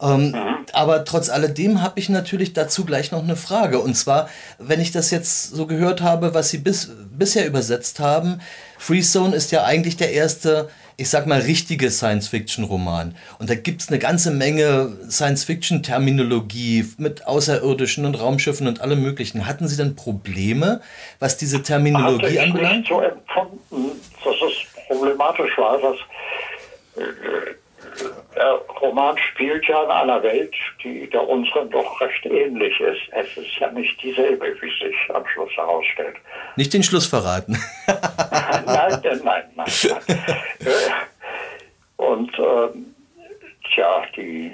Ähm, 0.00 0.30
mhm. 0.30 0.66
Aber 0.72 1.04
trotz 1.04 1.28
alledem 1.28 1.82
habe 1.82 2.00
ich 2.00 2.08
natürlich 2.08 2.52
dazu 2.52 2.84
gleich 2.84 3.12
noch 3.12 3.22
eine 3.22 3.36
Frage. 3.36 3.80
Und 3.80 3.94
zwar, 3.94 4.28
wenn 4.58 4.80
ich 4.80 4.92
das 4.92 5.10
jetzt 5.10 5.50
so 5.50 5.66
gehört 5.66 6.00
habe, 6.00 6.34
was 6.34 6.50
Sie 6.50 6.58
bis, 6.58 6.90
bisher 7.10 7.46
übersetzt 7.46 8.00
haben, 8.00 8.40
Free 8.78 9.02
Zone 9.02 9.36
ist 9.36 9.52
ja 9.52 9.64
eigentlich 9.64 9.96
der 9.96 10.12
erste 10.12 10.68
ich 10.96 11.10
sag 11.10 11.26
mal, 11.26 11.40
richtige 11.40 11.90
Science-Fiction-Roman. 11.90 13.16
Und 13.38 13.50
da 13.50 13.54
gibt 13.54 13.82
es 13.82 13.88
eine 13.88 13.98
ganze 13.98 14.30
Menge 14.30 14.96
Science-Fiction-Terminologie 15.08 16.86
mit 16.98 17.26
Außerirdischen 17.26 18.04
und 18.04 18.20
Raumschiffen 18.20 18.66
und 18.68 18.80
allem 18.80 19.02
Möglichen. 19.02 19.46
Hatten 19.46 19.66
Sie 19.66 19.76
denn 19.76 19.96
Probleme, 19.96 20.80
was 21.18 21.36
diese 21.36 21.62
Terminologie 21.62 22.24
Hatte 22.24 22.32
ich 22.34 22.40
anbelangt? 22.40 22.78
Nicht 22.78 22.88
so 22.88 23.00
empfunden, 23.00 24.00
dass 24.24 24.34
es 24.34 24.86
problematisch 24.86 25.58
war, 25.58 25.78
dass 25.80 25.96
äh, 26.96 27.54
der 28.36 28.52
Roman 28.80 29.16
spielt 29.18 29.66
ja 29.66 29.82
in 29.84 29.90
einer 29.90 30.22
Welt, 30.22 30.54
die 30.82 31.08
der 31.08 31.26
unseren 31.28 31.70
doch 31.70 32.00
recht 32.00 32.26
ähnlich 32.26 32.78
ist. 32.80 33.02
Es 33.12 33.36
ist 33.36 33.56
ja 33.58 33.70
nicht 33.70 34.00
dieselbe, 34.02 34.46
wie 34.60 34.84
sich 34.84 34.96
am 35.14 35.26
Schluss 35.26 35.52
herausstellt. 35.56 36.16
Nicht 36.56 36.72
den 36.72 36.82
Schluss 36.82 37.06
verraten. 37.06 37.58
nein, 37.86 39.00
nein, 39.02 39.20
nein. 39.24 39.44
nein. 39.56 39.66
Und 41.96 42.38
ähm, 42.38 42.94
tja, 43.72 44.02
die, 44.16 44.52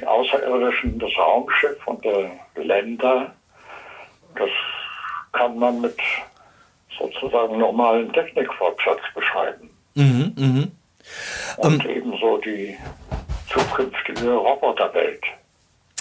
die 0.00 0.06
Außerirdischen, 0.06 0.98
das 0.98 1.10
Raumschiff 1.16 1.86
und 1.86 2.04
der 2.04 2.30
Länder, 2.56 3.34
das 4.36 4.50
kann 5.32 5.58
man 5.58 5.80
mit 5.80 5.96
sozusagen 6.98 7.58
normalen 7.58 8.12
Technikwortschatz 8.12 9.00
beschreiben. 9.14 9.70
Mhm, 9.94 10.34
mhm. 10.36 10.72
Und 11.56 11.84
um, 11.84 11.90
ebenso 11.90 12.38
die 12.38 12.76
zukünftige 13.52 14.32
Roboterwelt. 14.32 15.22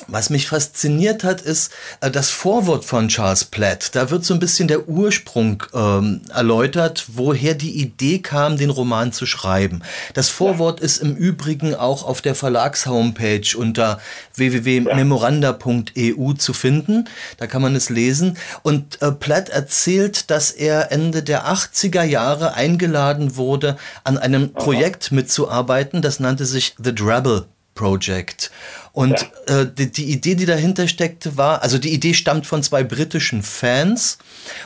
Was 0.08 0.30
mich 0.30 0.48
fasziniert 0.48 1.24
hat, 1.24 1.42
ist 1.42 1.72
äh, 2.02 2.12
das 2.12 2.30
Vorwort 2.30 2.86
von 2.86 3.08
Charles 3.10 3.46
Platt. 3.46 3.96
Da 3.96 4.10
wird 4.10 4.24
so 4.26 4.34
ein 4.34 4.40
bisschen 4.40 4.68
der 4.68 4.88
Ursprung 4.88 5.64
ähm, 5.74 6.22
erläutert, 6.34 7.06
woher 7.08 7.54
die 7.56 7.80
Idee 7.82 8.20
kam, 8.20 8.58
den 8.58 8.70
Roman 8.70 9.12
zu 9.12 9.26
schreiben. 9.26 9.82
Das 10.14 10.30
Vorwort 10.30 10.80
ja. 10.80 10.86
ist 10.86 10.98
im 10.98 11.16
Übrigen 11.16 11.76
auch 11.76 12.04
auf 12.06 12.22
der 12.22 12.36
Verlagshomepage 12.36 13.56
unter 13.58 14.00
www.memoranda.eu 14.36 16.34
zu 16.34 16.54
finden. 16.54 17.10
Da 17.38 17.48
kann 17.48 17.62
man 17.62 17.76
es 17.76 17.90
lesen. 17.90 18.38
Und 18.64 19.02
äh, 19.02 19.12
Platt 19.12 19.50
erzählt, 19.50 20.30
dass 20.32 20.52
er 20.52 20.92
Ende 20.92 21.24
der 21.24 21.48
80er 21.48 22.04
Jahre 22.04 22.54
eingeladen 22.54 23.36
wurde, 23.36 23.78
an 24.04 24.18
einem 24.18 24.54
Projekt 24.54 25.12
mitzuarbeiten. 25.12 26.02
Das 26.02 26.20
nannte 26.20 26.46
sich 26.46 26.76
The 26.82 26.96
Drabble 26.96 27.46
Project. 27.80 28.52
Und 28.92 29.26
ja. 29.48 29.62
äh, 29.62 29.68
die, 29.74 29.90
die, 29.90 30.12
Idee, 30.12 30.36
die 30.36 30.46
dahinter 30.46 30.90
steckte, 30.90 31.38
war, 31.38 31.64
also 31.64 31.78
die 31.78 31.94
Idee 31.94 32.14
stammt 32.14 32.46
von 32.46 32.62
zwei 32.62 32.84
britischen 32.84 33.42
Fans 33.42 34.18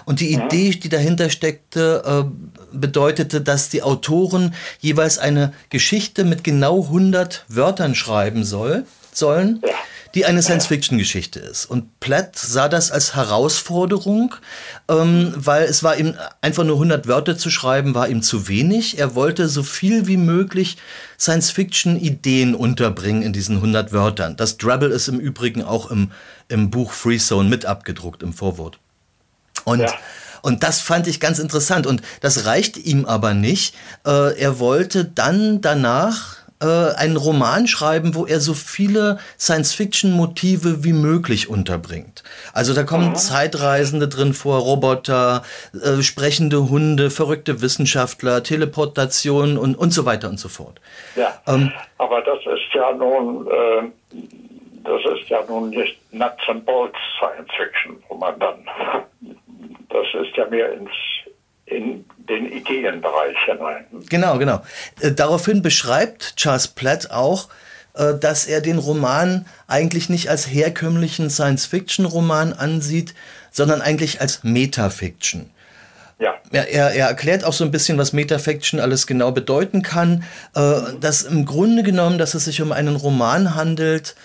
und 0.06 0.20
die 0.20 0.32
ja. 0.32 0.44
Idee, 0.46 0.72
die 0.72 0.90
dahinter 0.90 1.30
steckte, 1.30 2.04
äh, 2.26 2.76
bedeutete, 2.76 3.42
dass 3.42 3.70
die 3.70 3.84
Autoren 3.84 4.56
jeweils 4.80 5.20
eine 5.20 5.54
Geschichte 5.70 6.24
mit 6.24 6.44
genau 6.44 6.86
100 6.86 7.46
Wörtern 7.50 7.94
schreiben 7.94 8.44
soll, 8.44 8.86
sollen. 9.12 9.62
Ja 9.64 9.74
die 10.14 10.26
eine 10.26 10.44
Science-Fiction-Geschichte 10.44 11.40
ist. 11.40 11.66
Und 11.66 12.00
Platt 12.00 12.38
sah 12.38 12.70
das 12.70 12.92
als 12.92 13.16
Herausforderung, 13.16 14.36
ähm, 14.88 15.34
weil 15.36 15.64
es 15.64 15.84
war 15.84 15.98
ihm 15.98 16.16
einfach 16.42 16.64
nur 16.64 16.76
100 16.76 17.08
Wörter 17.08 17.38
zu 17.38 17.50
schreiben, 17.50 17.96
war 17.96 18.08
ihm 18.08 18.22
zu 18.22 18.48
wenig. 18.48 19.00
Er 19.00 19.16
wollte 19.16 19.50
so 19.50 19.64
viel 19.64 20.06
wie 20.08 20.18
möglich 20.18 20.78
Science-Fiction-Ideen 21.20 22.54
unterbringen 22.54 23.24
in 23.24 23.34
diesen 23.34 23.56
100 23.58 23.92
Wörtern. 23.92 24.38
Das 24.38 24.58
Drabble 24.58 24.90
ist 24.90 25.08
im 25.08 25.20
Übrigen 25.20 25.64
auch 25.64 25.90
im, 25.90 26.12
im 26.48 26.70
Buch 26.70 26.92
Free 26.92 27.18
Zone 27.18 27.50
mit 27.50 27.66
abgedruckt, 27.66 28.22
im 28.22 28.34
Vorwort. 28.34 28.78
Und 29.66 29.80
ja. 29.80 29.94
Und 30.44 30.62
das 30.62 30.82
fand 30.82 31.08
ich 31.08 31.22
ganz 31.22 31.40
interessant. 31.40 31.88
Und 31.88 32.02
das 32.20 32.46
reicht 32.46 32.76
ihm 32.76 33.06
aber 33.06 33.34
nicht. 33.34 33.76
Äh, 34.06 34.38
er 34.38 34.60
wollte 34.60 35.06
dann 35.06 35.62
danach 35.62 36.43
einen 36.68 37.18
Roman 37.18 37.68
schreiben, 37.68 38.16
wo 38.16 38.26
er 38.26 38.40
so 38.40 38.54
viele 38.54 39.20
Science-Fiction-Motive 39.40 40.84
wie 40.84 40.94
möglich 40.94 41.50
unterbringt. 41.50 42.24
Also 42.54 42.74
da 42.74 42.84
kommen 42.84 43.10
mhm. 43.10 43.16
Zeitreisende 43.16 44.08
drin 44.08 44.34
vor, 44.34 44.60
Roboter, 44.60 45.44
äh, 45.74 46.02
sprechende 46.02 46.70
Hunde, 46.70 47.10
verrückte 47.10 47.62
Wissenschaftler, 47.62 48.44
Teleportation 48.44 49.58
und, 49.58 49.76
und 49.76 49.94
so 49.94 50.06
weiter 50.06 50.30
und 50.30 50.40
so 50.40 50.50
fort. 50.50 50.80
Ja, 51.16 51.42
ähm, 51.48 51.72
aber 51.98 52.22
das 52.22 52.40
ist 52.40 52.74
ja 52.74 52.92
nun, 52.94 53.48
äh, 53.48 54.18
das 54.84 55.02
ist 55.20 55.30
ja 55.30 55.44
nun 55.48 55.70
nicht 55.70 55.98
Nuts 56.14 56.44
and 56.48 56.66
Bolts 56.66 56.98
Science 57.18 57.50
Fiction, 57.58 58.02
wo 58.08 58.16
man 58.16 58.40
dann, 58.40 58.66
das 59.90 60.06
ist 60.22 60.36
ja 60.36 60.46
mehr 60.48 60.74
ins 60.74 60.92
in 61.66 62.06
den 62.30 62.52
Ideenbereich 62.52 63.38
hinein. 63.46 63.86
Genau, 64.10 64.38
genau. 64.38 64.62
Äh, 65.02 65.12
daraufhin 65.12 65.62
beschreibt 65.62 66.36
Charles 66.38 66.68
Platt 66.68 67.12
auch, 67.12 67.50
äh, 67.94 68.14
dass 68.16 68.46
er 68.46 68.62
den 68.62 68.78
Roman 68.78 69.46
eigentlich 69.68 70.10
nicht 70.10 70.30
als 70.30 70.48
herkömmlichen 70.48 71.30
Science-Fiction-Roman 71.30 72.54
ansieht, 72.54 73.14
sondern 73.52 73.82
eigentlich 73.82 74.22
als 74.22 74.44
Metafiction. 74.44 75.50
Ja. 76.20 76.36
Er, 76.52 76.70
er, 76.70 76.92
er, 76.92 77.08
erklärt 77.08 77.44
auch 77.44 77.54
so 77.54 77.66
ein 77.66 77.72
bisschen, 77.72 77.98
was 77.98 78.14
Metafiction 78.14 78.80
alles 78.80 79.08
genau 79.08 79.32
bedeuten 79.32 79.82
kann. 79.82 80.24
Äh, 80.56 80.94
dass 81.00 81.24
im 81.24 81.46
Grunde 81.46 81.84
genommen, 81.84 82.18
dass 82.18 82.34
es 82.34 82.46
sich 82.46 82.62
um 82.62 82.72
einen 82.72 82.96
Roman 82.96 83.56
handelt, 83.56 84.16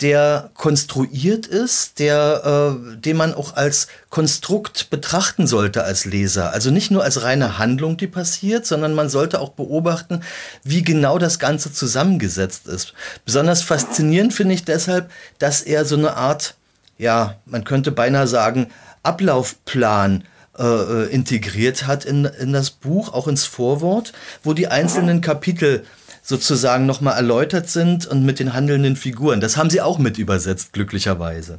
der 0.00 0.50
konstruiert 0.54 1.46
ist, 1.46 1.98
der, 1.98 2.78
äh, 2.94 2.96
den 2.96 3.16
man 3.16 3.34
auch 3.34 3.54
als 3.54 3.88
Konstrukt 4.08 4.88
betrachten 4.88 5.46
sollte 5.46 5.84
als 5.84 6.06
Leser. 6.06 6.52
Also 6.52 6.70
nicht 6.70 6.90
nur 6.90 7.04
als 7.04 7.22
reine 7.22 7.58
Handlung, 7.58 7.96
die 7.96 8.06
passiert, 8.06 8.66
sondern 8.66 8.94
man 8.94 9.10
sollte 9.10 9.40
auch 9.40 9.50
beobachten, 9.50 10.22
wie 10.64 10.82
genau 10.82 11.18
das 11.18 11.38
Ganze 11.38 11.72
zusammengesetzt 11.72 12.66
ist. 12.66 12.94
Besonders 13.24 13.62
faszinierend 13.62 14.32
finde 14.32 14.54
ich 14.54 14.64
deshalb, 14.64 15.10
dass 15.38 15.60
er 15.60 15.84
so 15.84 15.96
eine 15.96 16.16
Art, 16.16 16.54
ja, 16.96 17.36
man 17.44 17.64
könnte 17.64 17.92
beinahe 17.92 18.26
sagen, 18.26 18.68
Ablaufplan 19.02 20.24
äh, 20.58 20.64
äh 20.64 21.06
integriert 21.10 21.86
hat 21.86 22.04
in, 22.04 22.24
in 22.24 22.52
das 22.52 22.70
Buch, 22.70 23.12
auch 23.12 23.28
ins 23.28 23.44
Vorwort, 23.44 24.12
wo 24.42 24.54
die 24.54 24.68
einzelnen 24.68 25.20
Kapitel 25.20 25.84
sozusagen 26.30 26.86
nochmal 26.86 27.16
erläutert 27.16 27.68
sind 27.68 28.06
und 28.06 28.24
mit 28.24 28.40
den 28.40 28.54
handelnden 28.54 28.96
Figuren. 28.96 29.42
Das 29.42 29.58
haben 29.58 29.68
Sie 29.68 29.82
auch 29.82 29.98
mit 29.98 30.16
übersetzt, 30.16 30.72
glücklicherweise. 30.72 31.58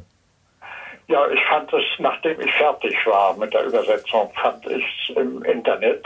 Ja, 1.06 1.28
ich 1.28 1.40
fand 1.48 1.72
es, 1.72 1.84
nachdem 1.98 2.40
ich 2.40 2.50
fertig 2.54 2.94
war 3.04 3.36
mit 3.36 3.52
der 3.54 3.66
Übersetzung, 3.66 4.32
fand 4.42 4.66
ich 4.66 4.84
es 5.10 5.16
im 5.16 5.42
Internet 5.44 6.04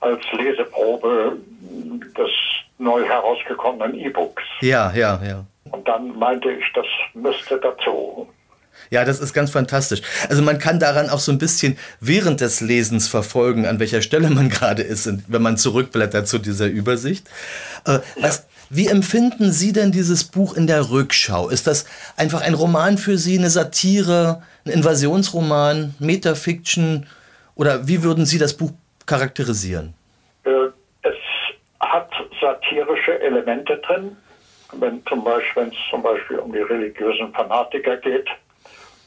als 0.00 0.20
Leseprobe 0.32 1.36
des 2.18 2.30
neu 2.78 3.04
herausgekommenen 3.04 3.98
E-Books. 3.98 4.42
Ja, 4.60 4.90
ja, 4.94 5.20
ja. 5.22 5.44
Und 5.70 5.86
dann 5.86 6.18
meinte 6.18 6.50
ich, 6.50 6.64
das 6.74 6.86
müsste 7.14 7.58
dazu. 7.58 8.28
Ja, 8.90 9.04
das 9.04 9.20
ist 9.20 9.32
ganz 9.32 9.50
fantastisch. 9.50 10.02
Also 10.28 10.42
man 10.42 10.58
kann 10.58 10.78
daran 10.78 11.10
auch 11.10 11.18
so 11.18 11.32
ein 11.32 11.38
bisschen 11.38 11.76
während 12.00 12.40
des 12.40 12.60
Lesens 12.60 13.08
verfolgen, 13.08 13.66
an 13.66 13.80
welcher 13.80 14.02
Stelle 14.02 14.30
man 14.30 14.48
gerade 14.50 14.82
ist, 14.82 15.08
wenn 15.28 15.42
man 15.42 15.56
zurückblättert 15.56 16.28
zu 16.28 16.38
dieser 16.38 16.66
Übersicht. 16.66 17.28
Äh, 17.84 17.98
was, 18.20 18.46
wie 18.70 18.88
empfinden 18.88 19.52
Sie 19.52 19.72
denn 19.72 19.92
dieses 19.92 20.24
Buch 20.24 20.56
in 20.56 20.66
der 20.66 20.90
Rückschau? 20.90 21.48
Ist 21.48 21.66
das 21.66 21.86
einfach 22.16 22.42
ein 22.42 22.54
Roman 22.54 22.98
für 22.98 23.16
Sie, 23.16 23.38
eine 23.38 23.50
Satire, 23.50 24.42
ein 24.64 24.72
Invasionsroman, 24.72 25.94
Metafiction? 25.98 27.06
Oder 27.54 27.86
wie 27.86 28.02
würden 28.02 28.26
Sie 28.26 28.38
das 28.38 28.54
Buch 28.54 28.72
charakterisieren? 29.06 29.94
Äh, 30.44 30.50
es 31.02 31.14
hat 31.80 32.10
satirische 32.40 33.20
Elemente 33.20 33.78
drin, 33.78 34.16
wenn 34.72 35.04
zum 35.06 35.22
Beispiel, 35.22 35.62
wenn 35.62 35.68
es 35.70 35.78
zum 35.90 36.02
Beispiel 36.02 36.38
um 36.38 36.52
die 36.52 36.58
religiösen 36.58 37.32
Fanatiker 37.32 37.96
geht 37.98 38.28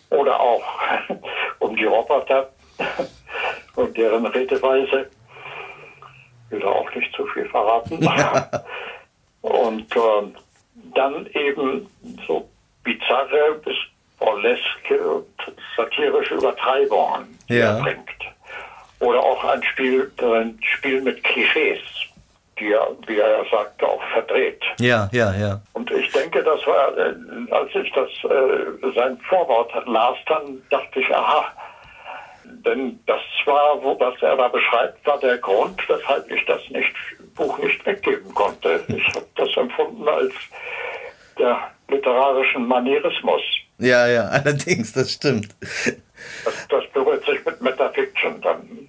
oder 0.09 0.39
auch 0.39 0.63
um 1.59 1.75
die 1.75 1.85
Roboter 1.85 2.49
und 3.75 3.97
deren 3.97 4.25
Redeweise. 4.25 5.09
Ich 6.45 6.51
will 6.51 6.63
auch 6.63 6.93
nicht 6.95 7.13
zu 7.15 7.25
viel 7.27 7.47
verraten. 7.49 7.97
und 9.41 9.95
äh, 9.95 10.33
dann 10.95 11.27
eben 11.33 11.87
so 12.25 12.49
bizarre 12.83 13.61
bis 13.63 13.75
burleske 14.17 14.99
und 14.99 15.27
satirische 15.77 16.35
Übertreibungen, 16.35 17.37
ja. 17.47 17.79
bringt. 17.79 18.09
Oder 18.99 19.19
auch 19.19 19.43
ein 19.45 19.63
Spiel, 19.63 20.11
ein 20.21 20.59
Spiel 20.61 21.01
mit 21.01 21.23
Klischees 21.23 21.79
die 22.59 22.71
er, 22.71 22.87
wie 23.07 23.17
er 23.17 23.29
ja 23.29 23.49
sagte, 23.49 23.87
auch 23.87 24.01
verdreht. 24.13 24.61
Ja, 24.79 25.09
ja, 25.11 25.33
ja. 25.35 25.61
Und 25.73 25.89
ich 25.91 26.11
denke, 26.11 26.43
das 26.43 26.65
war, 26.67 26.97
äh, 26.97 27.13
als 27.51 27.69
ich 27.73 27.91
das 27.93 28.09
äh, 28.29 28.91
sein 28.95 29.17
Vorwort 29.29 29.71
las, 29.85 30.17
dann 30.27 30.61
dachte 30.69 30.99
ich, 30.99 31.15
aha, 31.15 31.45
denn 32.65 32.99
das 33.05 33.21
war, 33.45 33.81
wo 33.81 33.99
was 33.99 34.21
er 34.21 34.35
da 34.35 34.47
beschreibt, 34.47 35.05
war 35.05 35.19
der 35.19 35.37
Grund, 35.37 35.81
weshalb 35.87 36.29
ich 36.31 36.45
das 36.45 36.61
nicht, 36.69 36.93
Buch 37.35 37.57
nicht 37.59 37.85
weggeben 37.85 38.33
konnte. 38.33 38.83
Ich 38.87 39.07
habe 39.15 39.25
das 39.35 39.55
empfunden 39.55 40.07
als 40.07 40.33
der 41.37 41.71
literarischen 41.87 42.67
Manierismus. 42.67 43.41
Ja, 43.77 44.07
ja, 44.07 44.23
allerdings, 44.29 44.93
das 44.93 45.13
stimmt. 45.13 45.49
Das, 46.43 46.67
das 46.67 46.83
berührt 46.93 47.25
sich 47.25 47.43
mit 47.45 47.61
Metafiction 47.61 48.41
dann 48.41 48.88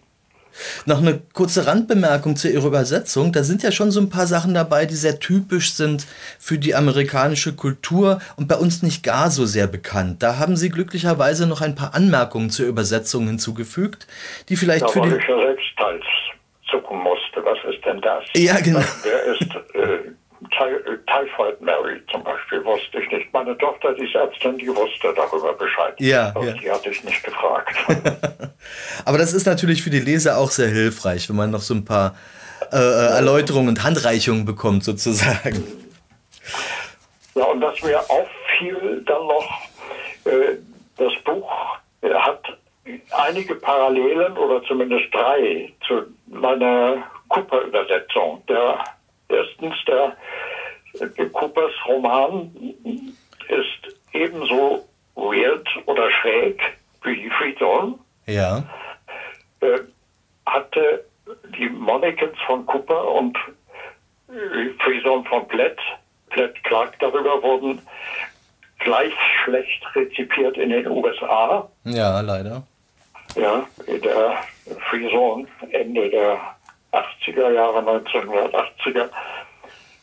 noch 0.86 0.98
eine 0.98 1.20
kurze 1.32 1.66
Randbemerkung 1.66 2.36
zu 2.36 2.48
Ihrer 2.48 2.66
Übersetzung. 2.66 3.32
Da 3.32 3.42
sind 3.42 3.62
ja 3.62 3.72
schon 3.72 3.90
so 3.90 4.00
ein 4.00 4.10
paar 4.10 4.26
Sachen 4.26 4.54
dabei, 4.54 4.86
die 4.86 4.94
sehr 4.94 5.18
typisch 5.20 5.72
sind 5.72 6.06
für 6.38 6.58
die 6.58 6.74
amerikanische 6.74 7.54
Kultur 7.54 8.20
und 8.36 8.48
bei 8.48 8.56
uns 8.56 8.82
nicht 8.82 9.02
gar 9.02 9.30
so 9.30 9.46
sehr 9.46 9.66
bekannt. 9.66 10.22
Da 10.22 10.38
haben 10.38 10.56
Sie 10.56 10.70
glücklicherweise 10.70 11.46
noch 11.46 11.60
ein 11.60 11.74
paar 11.74 11.94
Anmerkungen 11.94 12.50
zur 12.50 12.66
Übersetzung 12.66 13.26
hinzugefügt, 13.26 14.06
die 14.48 14.56
vielleicht 14.56 14.82
da 14.82 14.88
für 14.88 15.00
die... 15.02 15.14
Ich 15.14 15.28
ja 15.28 15.40
selbst 15.40 15.66
teils 15.76 16.04
zucken 16.70 16.98
musste. 16.98 17.44
Was 17.44 17.58
ist 17.72 17.84
denn 17.84 18.00
das? 18.00 18.24
Ja, 18.34 18.60
genau. 18.60 18.80
Wer 19.02 19.24
ist 19.24 19.50
äh, 19.74 20.10
Typhoid 21.06 21.60
Mary 21.60 22.00
zum 22.10 22.22
Beispiel 22.24 22.64
wusste 22.64 23.00
ich 23.00 23.10
nicht. 23.10 23.32
Meine 23.32 23.56
Tochter, 23.58 23.92
die 23.94 24.04
ist 24.04 24.14
Ärztin, 24.14 24.56
die 24.58 24.68
wusste 24.68 25.12
darüber 25.14 25.52
Bescheid. 25.54 25.94
Ja, 25.98 26.32
ja. 26.40 26.52
die 26.52 26.70
hatte 26.70 26.90
ich 26.90 27.04
nicht 27.04 27.22
gefragt. 27.22 27.76
Aber 29.04 29.18
das 29.18 29.32
ist 29.32 29.46
natürlich 29.46 29.82
für 29.82 29.90
die 29.90 30.00
Leser 30.00 30.38
auch 30.38 30.50
sehr 30.50 30.68
hilfreich, 30.68 31.28
wenn 31.28 31.36
man 31.36 31.50
noch 31.50 31.60
so 31.60 31.74
ein 31.74 31.84
paar 31.84 32.16
äh, 32.72 32.76
äh, 32.76 33.06
Erläuterungen 33.16 33.68
und 33.68 33.84
Handreichungen 33.84 34.44
bekommt, 34.44 34.84
sozusagen. 34.84 35.64
Ja, 37.34 37.44
und 37.44 37.60
was 37.60 37.80
mir 37.82 37.98
auffiel 38.10 39.02
dann 39.06 39.26
noch, 39.26 39.60
äh, 40.24 40.56
das 40.96 41.12
Buch 41.24 41.50
hat 42.02 42.42
einige 43.12 43.54
Parallelen 43.54 44.36
oder 44.36 44.62
zumindest 44.66 45.12
drei 45.12 45.72
zu 45.86 46.02
meiner 46.26 47.02
Cooper-Übersetzung. 47.28 48.42
Der 48.48 48.84
Erstens, 49.30 49.74
der 49.86 51.26
Coopers 51.30 51.72
Roman 51.86 52.50
ist 53.48 53.96
ebenso 54.12 54.84
weird 55.14 55.66
oder 55.86 56.10
schräg 56.10 56.60
wie 57.04 57.30
Freedom. 57.30 57.98
Ja. 58.32 58.62
Äh, 59.60 59.80
hatte 60.46 61.04
die 61.58 61.68
Monikins 61.68 62.36
von 62.46 62.66
Cooper 62.66 63.12
und 63.12 63.36
Freeson 64.82 65.24
von 65.24 65.46
Platt, 65.48 65.78
Platt 66.30 66.62
Clark 66.64 66.98
darüber 67.00 67.42
wurden 67.42 67.80
gleich 68.78 69.12
schlecht 69.42 69.84
rezipiert 69.94 70.56
in 70.56 70.70
den 70.70 70.86
USA. 70.86 71.68
Ja, 71.84 72.20
leider. 72.20 72.62
Ja, 73.36 73.66
der 73.86 74.38
Freeson 74.88 75.46
Ende 75.70 76.10
der 76.10 76.38
80er 76.92 77.50
Jahre, 77.52 77.78
1980er, 77.80 79.08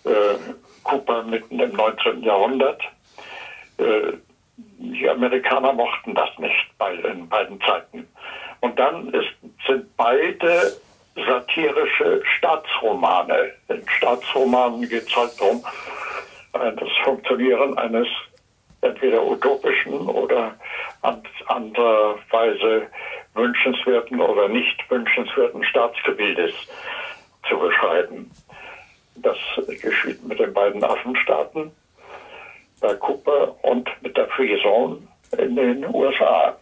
äh, 0.05 0.37
Cooper 0.83 1.23
mitten 1.23 1.59
im 1.59 1.71
19. 1.73 2.23
Jahrhundert. 2.23 2.81
Äh, 3.77 4.13
die 4.79 5.09
Amerikaner 5.09 5.73
mochten 5.73 6.15
das 6.15 6.29
nicht 6.37 6.77
bei, 6.77 6.93
in 6.93 7.27
beiden 7.27 7.59
Zeiten. 7.61 8.07
Und 8.59 8.77
dann 8.77 9.09
ist, 9.13 9.29
sind 9.65 9.95
beide 9.97 10.73
satirische 11.15 12.21
Staatsromane. 12.37 13.51
In 13.69 13.83
Staatsromanen 13.87 14.87
geht 14.87 15.07
es 15.07 15.15
halt 15.15 15.39
darum, 15.39 15.63
das 16.53 16.89
Funktionieren 17.03 17.77
eines 17.77 18.07
entweder 18.81 19.23
utopischen 19.23 20.07
oder 20.07 20.55
andererweise 21.47 22.87
wünschenswerten 23.33 24.21
oder 24.21 24.47
nicht 24.47 24.77
wünschenswerten 24.89 25.63
Staatsgebildes 25.63 26.51
zu 27.47 27.57
beschreiben. 27.57 28.31
Das 29.15 29.37
geschieht 29.81 30.23
mit 30.23 30.39
den 30.39 30.53
beiden 30.53 30.83
Affenstaaten, 30.83 31.71
bei 32.79 32.93
Cooper 32.95 33.55
und 33.63 33.89
mit 34.01 34.15
der 34.15 34.27
Frison 34.27 35.07
in 35.37 35.55
den 35.55 35.85
USA. 35.93 36.55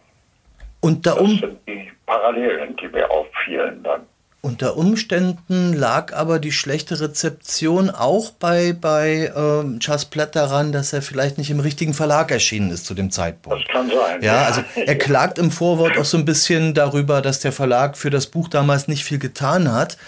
Unter 0.86 1.20
um 1.20 1.32
das 1.32 1.40
sind 1.40 1.58
die 1.66 1.90
Parallelen, 2.06 2.76
die 2.76 2.86
mir 2.86 3.10
auffielen 3.10 3.82
dann. 3.82 4.02
Unter 4.40 4.76
Umständen 4.76 5.72
lag 5.72 6.14
aber 6.14 6.38
die 6.38 6.52
schlechte 6.52 7.00
Rezeption 7.00 7.90
auch 7.90 8.30
bei, 8.30 8.72
bei 8.72 9.32
äh, 9.34 9.78
Charles 9.80 10.04
Platt 10.04 10.36
daran, 10.36 10.70
dass 10.70 10.92
er 10.92 11.02
vielleicht 11.02 11.38
nicht 11.38 11.50
im 11.50 11.58
richtigen 11.58 11.92
Verlag 11.92 12.30
erschienen 12.30 12.70
ist 12.70 12.86
zu 12.86 12.94
dem 12.94 13.10
Zeitpunkt. 13.10 13.64
Das 13.64 13.72
kann 13.72 13.90
sein. 13.90 14.22
Ja, 14.22 14.44
also 14.44 14.62
er 14.76 14.96
klagt 14.96 15.38
im 15.38 15.50
Vorwort 15.50 15.98
auch 15.98 16.04
so 16.04 16.16
ein 16.16 16.24
bisschen 16.24 16.74
darüber, 16.74 17.20
dass 17.20 17.40
der 17.40 17.50
Verlag 17.50 17.96
für 17.96 18.10
das 18.10 18.28
Buch 18.28 18.46
damals 18.46 18.86
nicht 18.86 19.02
viel 19.02 19.18
getan 19.18 19.72
hat. 19.72 19.98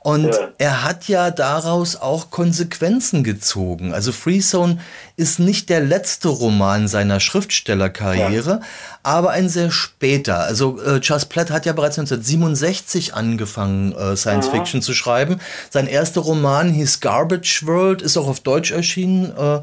Und 0.00 0.26
ja. 0.26 0.48
er 0.58 0.84
hat 0.84 1.08
ja 1.08 1.30
daraus 1.30 1.96
auch 1.96 2.30
Konsequenzen 2.30 3.24
gezogen. 3.24 3.92
Also 3.92 4.12
Freezone 4.12 4.78
ist 5.16 5.40
nicht 5.40 5.68
der 5.70 5.80
letzte 5.80 6.28
Roman 6.28 6.86
seiner 6.86 7.18
Schriftstellerkarriere, 7.18 8.50
ja. 8.50 8.66
aber 9.02 9.30
ein 9.30 9.48
sehr 9.48 9.70
später. 9.70 10.38
Also 10.40 10.80
äh, 10.80 11.00
Charles 11.00 11.26
Platt 11.26 11.50
hat 11.50 11.66
ja 11.66 11.72
bereits 11.72 11.98
1967 11.98 13.14
angefangen, 13.14 13.92
äh, 13.92 14.16
Science 14.16 14.46
ja. 14.46 14.52
Fiction 14.52 14.82
zu 14.82 14.94
schreiben. 14.94 15.40
Sein 15.70 15.88
erster 15.88 16.20
Roman 16.20 16.72
hieß 16.72 17.00
Garbage 17.00 17.66
World, 17.66 18.00
ist 18.00 18.16
auch 18.16 18.28
auf 18.28 18.40
Deutsch 18.40 18.70
erschienen. 18.70 19.36
Äh, 19.36 19.60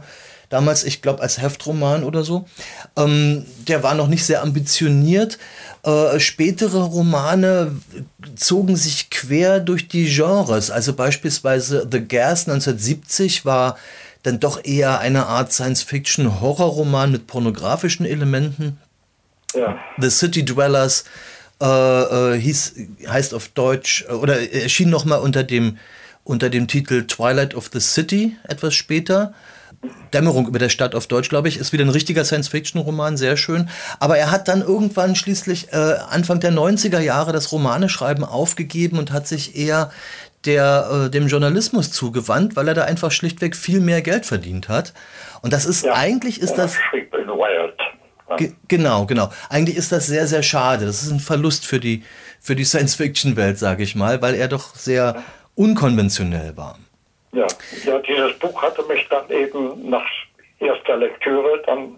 damals, 0.49 0.83
ich 0.83 1.01
glaube, 1.01 1.21
als 1.21 1.41
Heftroman 1.41 2.03
oder 2.03 2.23
so. 2.23 2.45
Ähm, 2.95 3.45
der 3.67 3.83
war 3.83 3.95
noch 3.95 4.07
nicht 4.07 4.25
sehr 4.25 4.41
ambitioniert. 4.41 5.37
Äh, 5.83 6.19
spätere 6.19 6.83
Romane 6.83 7.75
zogen 8.35 8.75
sich 8.75 9.09
quer 9.09 9.59
durch 9.59 9.87
die 9.87 10.05
Genres. 10.05 10.71
Also 10.71 10.93
beispielsweise 10.93 11.87
The 11.91 12.05
Gas 12.05 12.47
1970 12.47 13.45
war 13.45 13.77
dann 14.23 14.39
doch 14.39 14.63
eher 14.63 14.99
eine 14.99 15.27
Art 15.27 15.53
Science-Fiction-Horrorroman 15.53 17.11
mit 17.11 17.27
pornografischen 17.27 18.05
Elementen. 18.05 18.79
Ja. 19.53 19.77
The 19.99 20.09
City 20.09 20.43
Dwellers 20.43 21.05
äh, 21.61 21.65
äh, 22.33 22.39
hieß, 22.39 22.73
heißt 23.07 23.33
auf 23.33 23.49
Deutsch 23.49 24.05
oder 24.09 24.51
erschien 24.51 24.89
nochmal 24.89 25.19
unter 25.19 25.43
dem, 25.43 25.77
unter 26.23 26.49
dem 26.49 26.67
Titel 26.67 27.05
Twilight 27.05 27.55
of 27.55 27.69
the 27.71 27.79
City 27.79 28.35
etwas 28.43 28.73
später. 28.73 29.33
Dämmerung 30.13 30.47
über 30.47 30.59
der 30.59 30.69
Stadt 30.69 30.95
auf 30.95 31.07
Deutsch, 31.07 31.29
glaube 31.29 31.47
ich, 31.47 31.57
ist 31.57 31.73
wieder 31.73 31.83
ein 31.83 31.89
richtiger 31.89 32.23
Science-Fiction-Roman, 32.25 33.17
sehr 33.17 33.37
schön. 33.37 33.69
Aber 33.99 34.17
er 34.17 34.31
hat 34.31 34.47
dann 34.47 34.61
irgendwann 34.61 35.15
schließlich 35.15 35.73
äh, 35.73 35.95
Anfang 36.09 36.39
der 36.39 36.51
90er 36.51 36.99
Jahre 36.99 37.31
das 37.31 37.51
Romaneschreiben 37.51 38.23
aufgegeben 38.23 38.97
und 38.97 39.11
hat 39.11 39.27
sich 39.27 39.55
eher 39.55 39.91
der, 40.45 41.05
äh, 41.05 41.09
dem 41.09 41.27
Journalismus 41.27 41.91
zugewandt, 41.91 42.55
weil 42.55 42.67
er 42.67 42.73
da 42.73 42.83
einfach 42.83 43.11
schlichtweg 43.11 43.55
viel 43.55 43.79
mehr 43.79 44.01
Geld 44.01 44.25
verdient 44.25 44.69
hat. 44.69 44.93
Und 45.41 45.53
das 45.53 45.65
ist, 45.65 45.85
ja, 45.85 45.93
eigentlich 45.93 46.39
ist 46.39 46.55
das... 46.55 46.77
genau, 48.67 49.05
genau. 49.05 49.29
Eigentlich 49.49 49.77
ist 49.77 49.91
das 49.91 50.07
sehr, 50.07 50.27
sehr 50.27 50.43
schade. 50.43 50.85
Das 50.85 51.03
ist 51.03 51.11
ein 51.11 51.19
Verlust 51.19 51.65
für 51.65 51.79
die, 51.79 52.03
für 52.39 52.55
die 52.55 52.65
Science-Fiction-Welt, 52.65 53.57
sage 53.57 53.83
ich 53.83 53.95
mal, 53.95 54.21
weil 54.21 54.35
er 54.35 54.47
doch 54.47 54.75
sehr 54.75 55.23
unkonventionell 55.55 56.57
war. 56.57 56.77
Ja, 57.35 57.47
ja, 57.85 57.99
dieses 57.99 58.39
Buch 58.39 58.61
hatte 58.61 58.83
mich 58.83 59.07
dann 59.09 59.29
eben 59.29 59.89
nach 59.89 60.05
erster 60.59 60.97
Lektüre 60.97 61.61
dann 61.65 61.95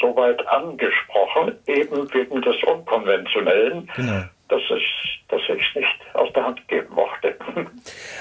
soweit 0.00 0.46
angesprochen, 0.48 1.56
eben 1.66 2.12
wegen 2.12 2.42
des 2.42 2.56
Unkonventionellen, 2.64 3.88
genau. 3.94 4.22
dass 4.48 4.62
ich 4.76 5.14
dass 5.28 5.40
ich 5.48 5.64
es 5.68 5.76
nicht 5.76 6.14
aus 6.14 6.32
der 6.34 6.44
Hand 6.44 6.66
geben 6.68 6.94
mochte. 6.94 7.36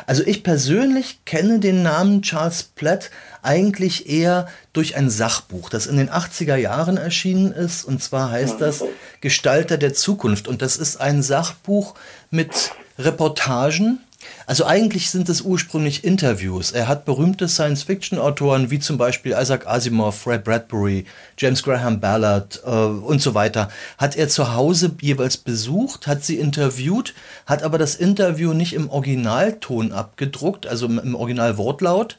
Also 0.06 0.24
ich 0.26 0.44
persönlich 0.44 1.24
kenne 1.24 1.60
den 1.60 1.82
Namen 1.82 2.24
Charles 2.24 2.64
Platt 2.64 3.10
eigentlich 3.42 4.10
eher 4.10 4.50
durch 4.74 4.98
ein 4.98 5.10
Sachbuch, 5.10 5.70
das 5.70 5.88
in 5.88 5.96
den 5.96 6.10
80er 6.10 6.58
Jahren 6.58 6.98
erschienen 6.98 7.54
ist. 7.54 7.86
Und 7.86 8.04
zwar 8.04 8.30
heißt 8.30 8.60
das 8.60 8.84
Gestalter 9.22 9.78
der 9.78 9.94
Zukunft. 9.94 10.50
Und 10.50 10.62
das 10.62 10.76
ist 10.76 10.98
ein 10.98 11.22
Sachbuch 11.22 11.96
mit 12.32 12.72
Reportagen 13.00 14.04
also 14.46 14.66
eigentlich 14.66 15.10
sind 15.10 15.30
es 15.30 15.42
ursprünglich 15.42 16.04
Interviews. 16.04 16.72
Er 16.72 16.88
hat 16.88 17.06
berühmte 17.06 17.48
Science-Fiction-Autoren 17.48 18.70
wie 18.70 18.80
zum 18.80 18.98
Beispiel 18.98 19.36
Isaac 19.40 19.68
Asimov, 19.68 20.16
Fred 20.16 20.44
Bradbury, 20.44 21.06
James 21.38 21.64
Graham 21.64 22.00
Ballard 22.00 22.62
äh, 22.66 22.70
und 22.70 23.22
so 23.22 23.34
weiter, 23.34 23.70
hat 23.98 24.16
er 24.16 24.28
zu 24.30 24.54
Hause 24.54 24.92
jeweils 25.02 25.38
besucht, 25.38 26.08
hat 26.08 26.24
sie 26.24 26.38
interviewt, 26.38 27.14
hat 27.46 27.64
aber 27.64 27.78
das 27.78 27.96
Interview 27.96 28.54
nicht 28.54 28.74
im 28.74 28.90
Originalton 28.90 29.92
abgedruckt, 29.92 30.68
also 30.68 30.88
im 30.88 31.16
Originalwortlaut, 31.16 32.18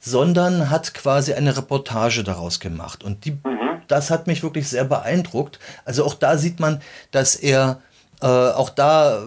sondern 0.00 0.68
hat 0.68 0.94
quasi 0.94 1.32
eine 1.32 1.56
Reportage 1.56 2.24
daraus 2.24 2.60
gemacht. 2.60 3.04
Und 3.04 3.24
die, 3.24 3.32
mhm. 3.32 3.82
das 3.88 4.10
hat 4.10 4.26
mich 4.26 4.42
wirklich 4.42 4.68
sehr 4.68 4.84
beeindruckt. 4.84 5.58
Also 5.84 6.04
auch 6.04 6.14
da 6.14 6.36
sieht 6.36 6.60
man, 6.60 6.80
dass 7.12 7.36
er 7.36 7.80
äh, 8.20 8.26
auch 8.26 8.70
da 8.70 9.22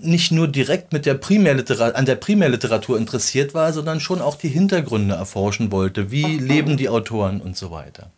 nicht 0.00 0.32
nur 0.32 0.48
direkt 0.48 0.92
mit 0.92 1.06
der 1.06 1.14
Primärliteratur, 1.14 1.96
an 1.96 2.06
der 2.06 2.16
Primärliteratur 2.16 2.98
interessiert 2.98 3.54
war, 3.54 3.72
sondern 3.72 4.00
schon 4.00 4.20
auch 4.20 4.36
die 4.36 4.48
Hintergründe 4.48 5.14
erforschen 5.14 5.72
wollte. 5.72 6.10
Wie 6.10 6.38
leben 6.38 6.76
die 6.76 6.88
Autoren 6.88 7.40
und 7.40 7.56
so 7.56 7.70
weiter. 7.70 8.10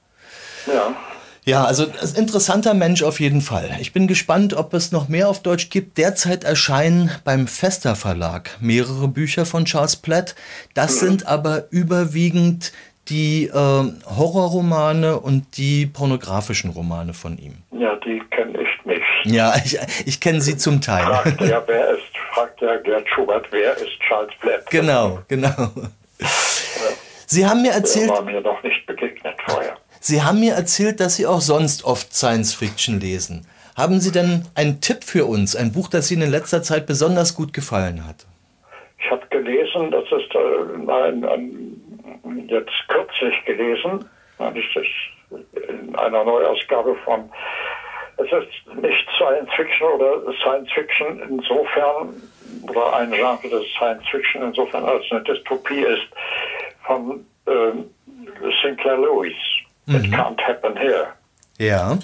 Ja. 0.67 0.95
Ja, 1.47 1.65
also 1.65 1.85
ein 1.85 2.15
interessanter 2.17 2.75
Mensch 2.75 3.03
auf 3.03 3.19
jeden 3.19 3.41
Fall. 3.41 3.71
Ich 3.81 3.93
bin 3.93 4.07
gespannt, 4.07 4.53
ob 4.55 4.75
es 4.75 4.93
noch 4.93 5.09
mehr 5.09 5.29
auf 5.29 5.43
Deutsch 5.43 5.71
gibt. 5.71 5.97
Derzeit 5.97 6.45
erscheinen 6.45 7.11
beim 7.25 7.47
Fester 7.47 7.97
Verlag 7.97 8.59
mehrere 8.61 9.09
Bücher 9.09 9.47
von 9.47 9.65
Charles 9.65 9.97
Platt. 9.97 10.35
Das 10.75 11.01
mhm. 11.01 11.07
sind 11.07 11.27
aber 11.27 11.65
überwiegend 11.71 12.73
die 13.09 13.47
äh, 13.47 13.53
Horrorromane 13.55 15.19
und 15.19 15.57
die 15.57 15.87
pornografischen 15.87 16.71
Romane 16.71 17.15
von 17.15 17.39
ihm. 17.39 17.55
Ja, 17.73 17.97
die 17.97 18.21
kenne 18.31 18.59
ich 18.61 18.87
nicht. 18.87 19.00
Ja, 19.25 19.55
ich, 19.65 19.79
ich 20.07 20.21
kenne 20.21 20.41
sie 20.41 20.57
zum 20.57 20.81
Teil. 20.81 21.05
Fragt 21.05 21.41
ja, 21.41 21.63
wer 21.67 21.91
ist, 21.91 22.17
fragt 22.33 22.61
ja 22.61 22.77
Gerd 22.77 23.09
Schubert, 23.09 23.47
wer 23.51 23.77
ist 23.77 23.99
Charles 24.07 24.35
Platt? 24.41 24.71
Genau, 24.71 25.21
genau. 25.29 25.71
Sie 27.27 27.47
haben 27.47 27.63
mir 27.63 27.73
erzählt. 27.73 28.09
Der 28.09 28.17
war 28.17 28.23
mir 28.23 28.41
noch 28.41 28.63
nicht 28.63 28.87
begegnet 28.87 29.37
vorher. 29.47 29.77
Sie 30.01 30.23
haben 30.23 30.41
mir 30.41 30.55
erzählt, 30.55 30.99
dass 30.99 31.17
Sie 31.17 31.27
auch 31.27 31.41
sonst 31.41 31.85
oft 31.85 32.15
Science 32.15 32.55
Fiction 32.55 33.01
lesen. 33.01 33.47
Haben 33.77 34.01
Sie 34.01 34.11
denn 34.11 34.47
einen 34.55 34.81
Tipp 34.81 35.05
für 35.05 35.27
uns, 35.27 35.55
ein 35.55 35.73
Buch, 35.73 35.89
das 35.89 36.11
Ihnen 36.11 36.23
in 36.23 36.31
letzter 36.31 36.63
Zeit 36.63 36.87
besonders 36.87 37.35
gut 37.35 37.53
gefallen 37.53 38.07
hat? 38.07 38.27
Ich 38.99 39.11
habe 39.11 39.27
gelesen, 39.29 39.91
das 39.91 40.05
ist 40.05 40.35
äh, 40.35 40.91
ein, 40.91 41.25
ein, 41.25 42.47
jetzt 42.49 42.73
kürzlich 42.89 43.45
gelesen, 43.45 44.05
habe 44.39 44.59
ich 44.59 44.67
das 44.75 44.85
in 45.69 45.95
einer 45.97 46.25
Neuausgabe 46.25 46.97
von 47.05 47.31
es 48.23 48.33
ist 48.33 48.83
nicht 48.83 49.09
Science 49.17 49.51
Fiction 49.57 49.87
oder 49.89 50.33
Science 50.43 50.71
Fiction 50.73 51.21
insofern, 51.29 52.15
oder 52.63 52.97
ein 52.97 53.11
Genre 53.13 53.49
des 53.49 53.67
Science 53.77 54.07
Fiction 54.11 54.43
insofern 54.43 54.85
als 54.85 55.05
eine 55.11 55.23
Dystopie 55.23 55.81
ist, 55.81 56.09
von 56.85 57.25
äh, 57.47 58.53
Sinclair 58.63 58.97
Lewis. 58.97 59.37
Mhm. 59.87 59.97
It 59.97 60.13
can't 60.13 60.41
happen 60.41 60.77
here. 60.77 61.09
Ja. 61.59 61.99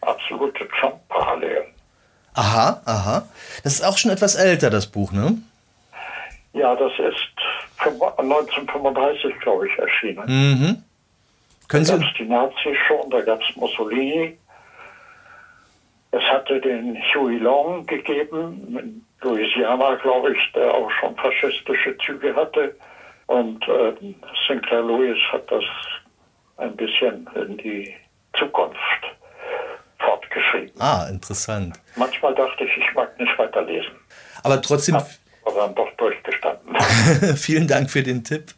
Absolute 0.00 0.68
Trump-Parallelen. 0.80 1.66
Aha, 2.34 2.80
aha. 2.84 3.28
Das 3.64 3.74
ist 3.74 3.84
auch 3.84 3.98
schon 3.98 4.10
etwas 4.10 4.36
älter, 4.36 4.70
das 4.70 4.86
Buch, 4.86 5.12
ne? 5.12 5.38
Ja, 6.52 6.74
das 6.76 6.92
ist 6.98 7.28
1935, 7.80 9.40
glaube 9.40 9.68
ich, 9.68 9.78
erschienen. 9.78 10.24
Mhm. 10.26 10.82
Können 11.68 11.84
da 11.84 11.96
gab 11.96 12.06
es 12.06 12.14
die 12.16 12.24
Nazis 12.24 12.76
schon, 12.86 13.10
da 13.10 13.20
gab 13.20 13.40
es 13.42 13.56
Mussolini, 13.56 14.38
es 16.18 16.24
hatte 16.24 16.60
den 16.60 16.96
Huey 17.14 17.38
Long 17.38 17.86
gegeben, 17.86 19.04
Louisiana, 19.22 19.94
glaube 19.96 20.34
ich, 20.34 20.52
der 20.52 20.72
auch 20.72 20.90
schon 21.00 21.16
faschistische 21.16 21.96
Züge 21.98 22.34
hatte. 22.34 22.74
Und 23.26 23.62
äh, 23.68 23.92
Sinclair 24.46 24.82
Lewis 24.82 25.18
hat 25.32 25.50
das 25.50 25.64
ein 26.56 26.74
bisschen 26.76 27.28
in 27.34 27.56
die 27.58 27.94
Zukunft 28.38 28.78
fortgeschrieben. 29.98 30.80
Ah, 30.80 31.06
interessant. 31.10 31.78
Manchmal 31.96 32.34
dachte 32.34 32.64
ich, 32.64 32.76
ich 32.76 32.94
mag 32.94 33.18
nicht 33.18 33.38
weiterlesen. 33.38 33.92
Aber 34.42 34.60
trotzdem. 34.62 34.96
Hab 34.96 35.08
aber 35.44 35.60
dann 35.60 35.74
doch 35.74 35.90
durchgestanden. 35.96 36.76
Vielen 37.36 37.66
Dank 37.66 37.90
für 37.90 38.02
den 38.02 38.24
Tipp. 38.24 38.54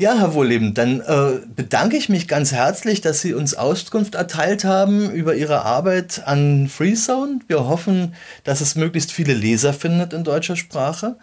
Ja, 0.00 0.14
Herr 0.14 0.32
Wohleben, 0.32 0.72
dann 0.72 1.02
äh, 1.02 1.46
bedanke 1.54 1.94
ich 1.94 2.08
mich 2.08 2.26
ganz 2.26 2.52
herzlich, 2.52 3.02
dass 3.02 3.20
Sie 3.20 3.34
uns 3.34 3.52
Auskunft 3.52 4.14
erteilt 4.14 4.64
haben 4.64 5.10
über 5.10 5.34
Ihre 5.34 5.66
Arbeit 5.66 6.22
an 6.24 6.68
Freezone. 6.68 7.40
Wir 7.48 7.68
hoffen, 7.68 8.14
dass 8.44 8.62
es 8.62 8.76
möglichst 8.76 9.12
viele 9.12 9.34
Leser 9.34 9.74
findet 9.74 10.14
in 10.14 10.24
deutscher 10.24 10.56
Sprache. 10.56 11.16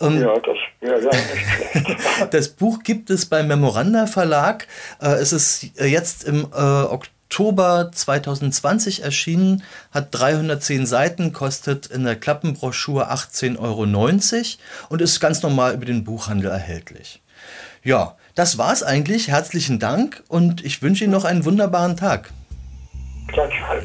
Ähm, 0.00 0.20
ja, 0.20 0.32
das 0.32 0.56
wäre 0.78 1.02
ja 1.02 1.10
nicht 1.10 1.72
schlecht. 1.72 1.96
das 2.30 2.50
Buch 2.50 2.84
gibt 2.84 3.10
es 3.10 3.26
beim 3.26 3.48
Memoranda 3.48 4.06
Verlag. 4.06 4.68
Äh, 5.02 5.08
es 5.14 5.32
ist 5.32 5.66
jetzt 5.80 6.22
im 6.22 6.46
äh, 6.54 6.56
Oktober 6.56 7.90
2020 7.92 9.02
erschienen, 9.02 9.64
hat 9.90 10.10
310 10.12 10.86
Seiten, 10.86 11.32
kostet 11.32 11.88
in 11.88 12.04
der 12.04 12.14
Klappenbroschur 12.14 13.10
18,90 13.10 13.58
Euro 13.58 14.88
und 14.88 15.02
ist 15.02 15.18
ganz 15.18 15.42
normal 15.42 15.74
über 15.74 15.84
den 15.84 16.04
Buchhandel 16.04 16.52
erhältlich. 16.52 17.20
Ja, 17.82 18.14
das 18.34 18.58
war's 18.58 18.82
eigentlich. 18.82 19.28
Herzlichen 19.28 19.78
Dank 19.78 20.22
und 20.28 20.64
ich 20.64 20.82
wünsche 20.82 21.04
Ihnen 21.04 21.12
noch 21.12 21.24
einen 21.24 21.44
wunderbaren 21.44 21.96
Tag. 21.96 22.32
Gleichfalls. 23.28 23.84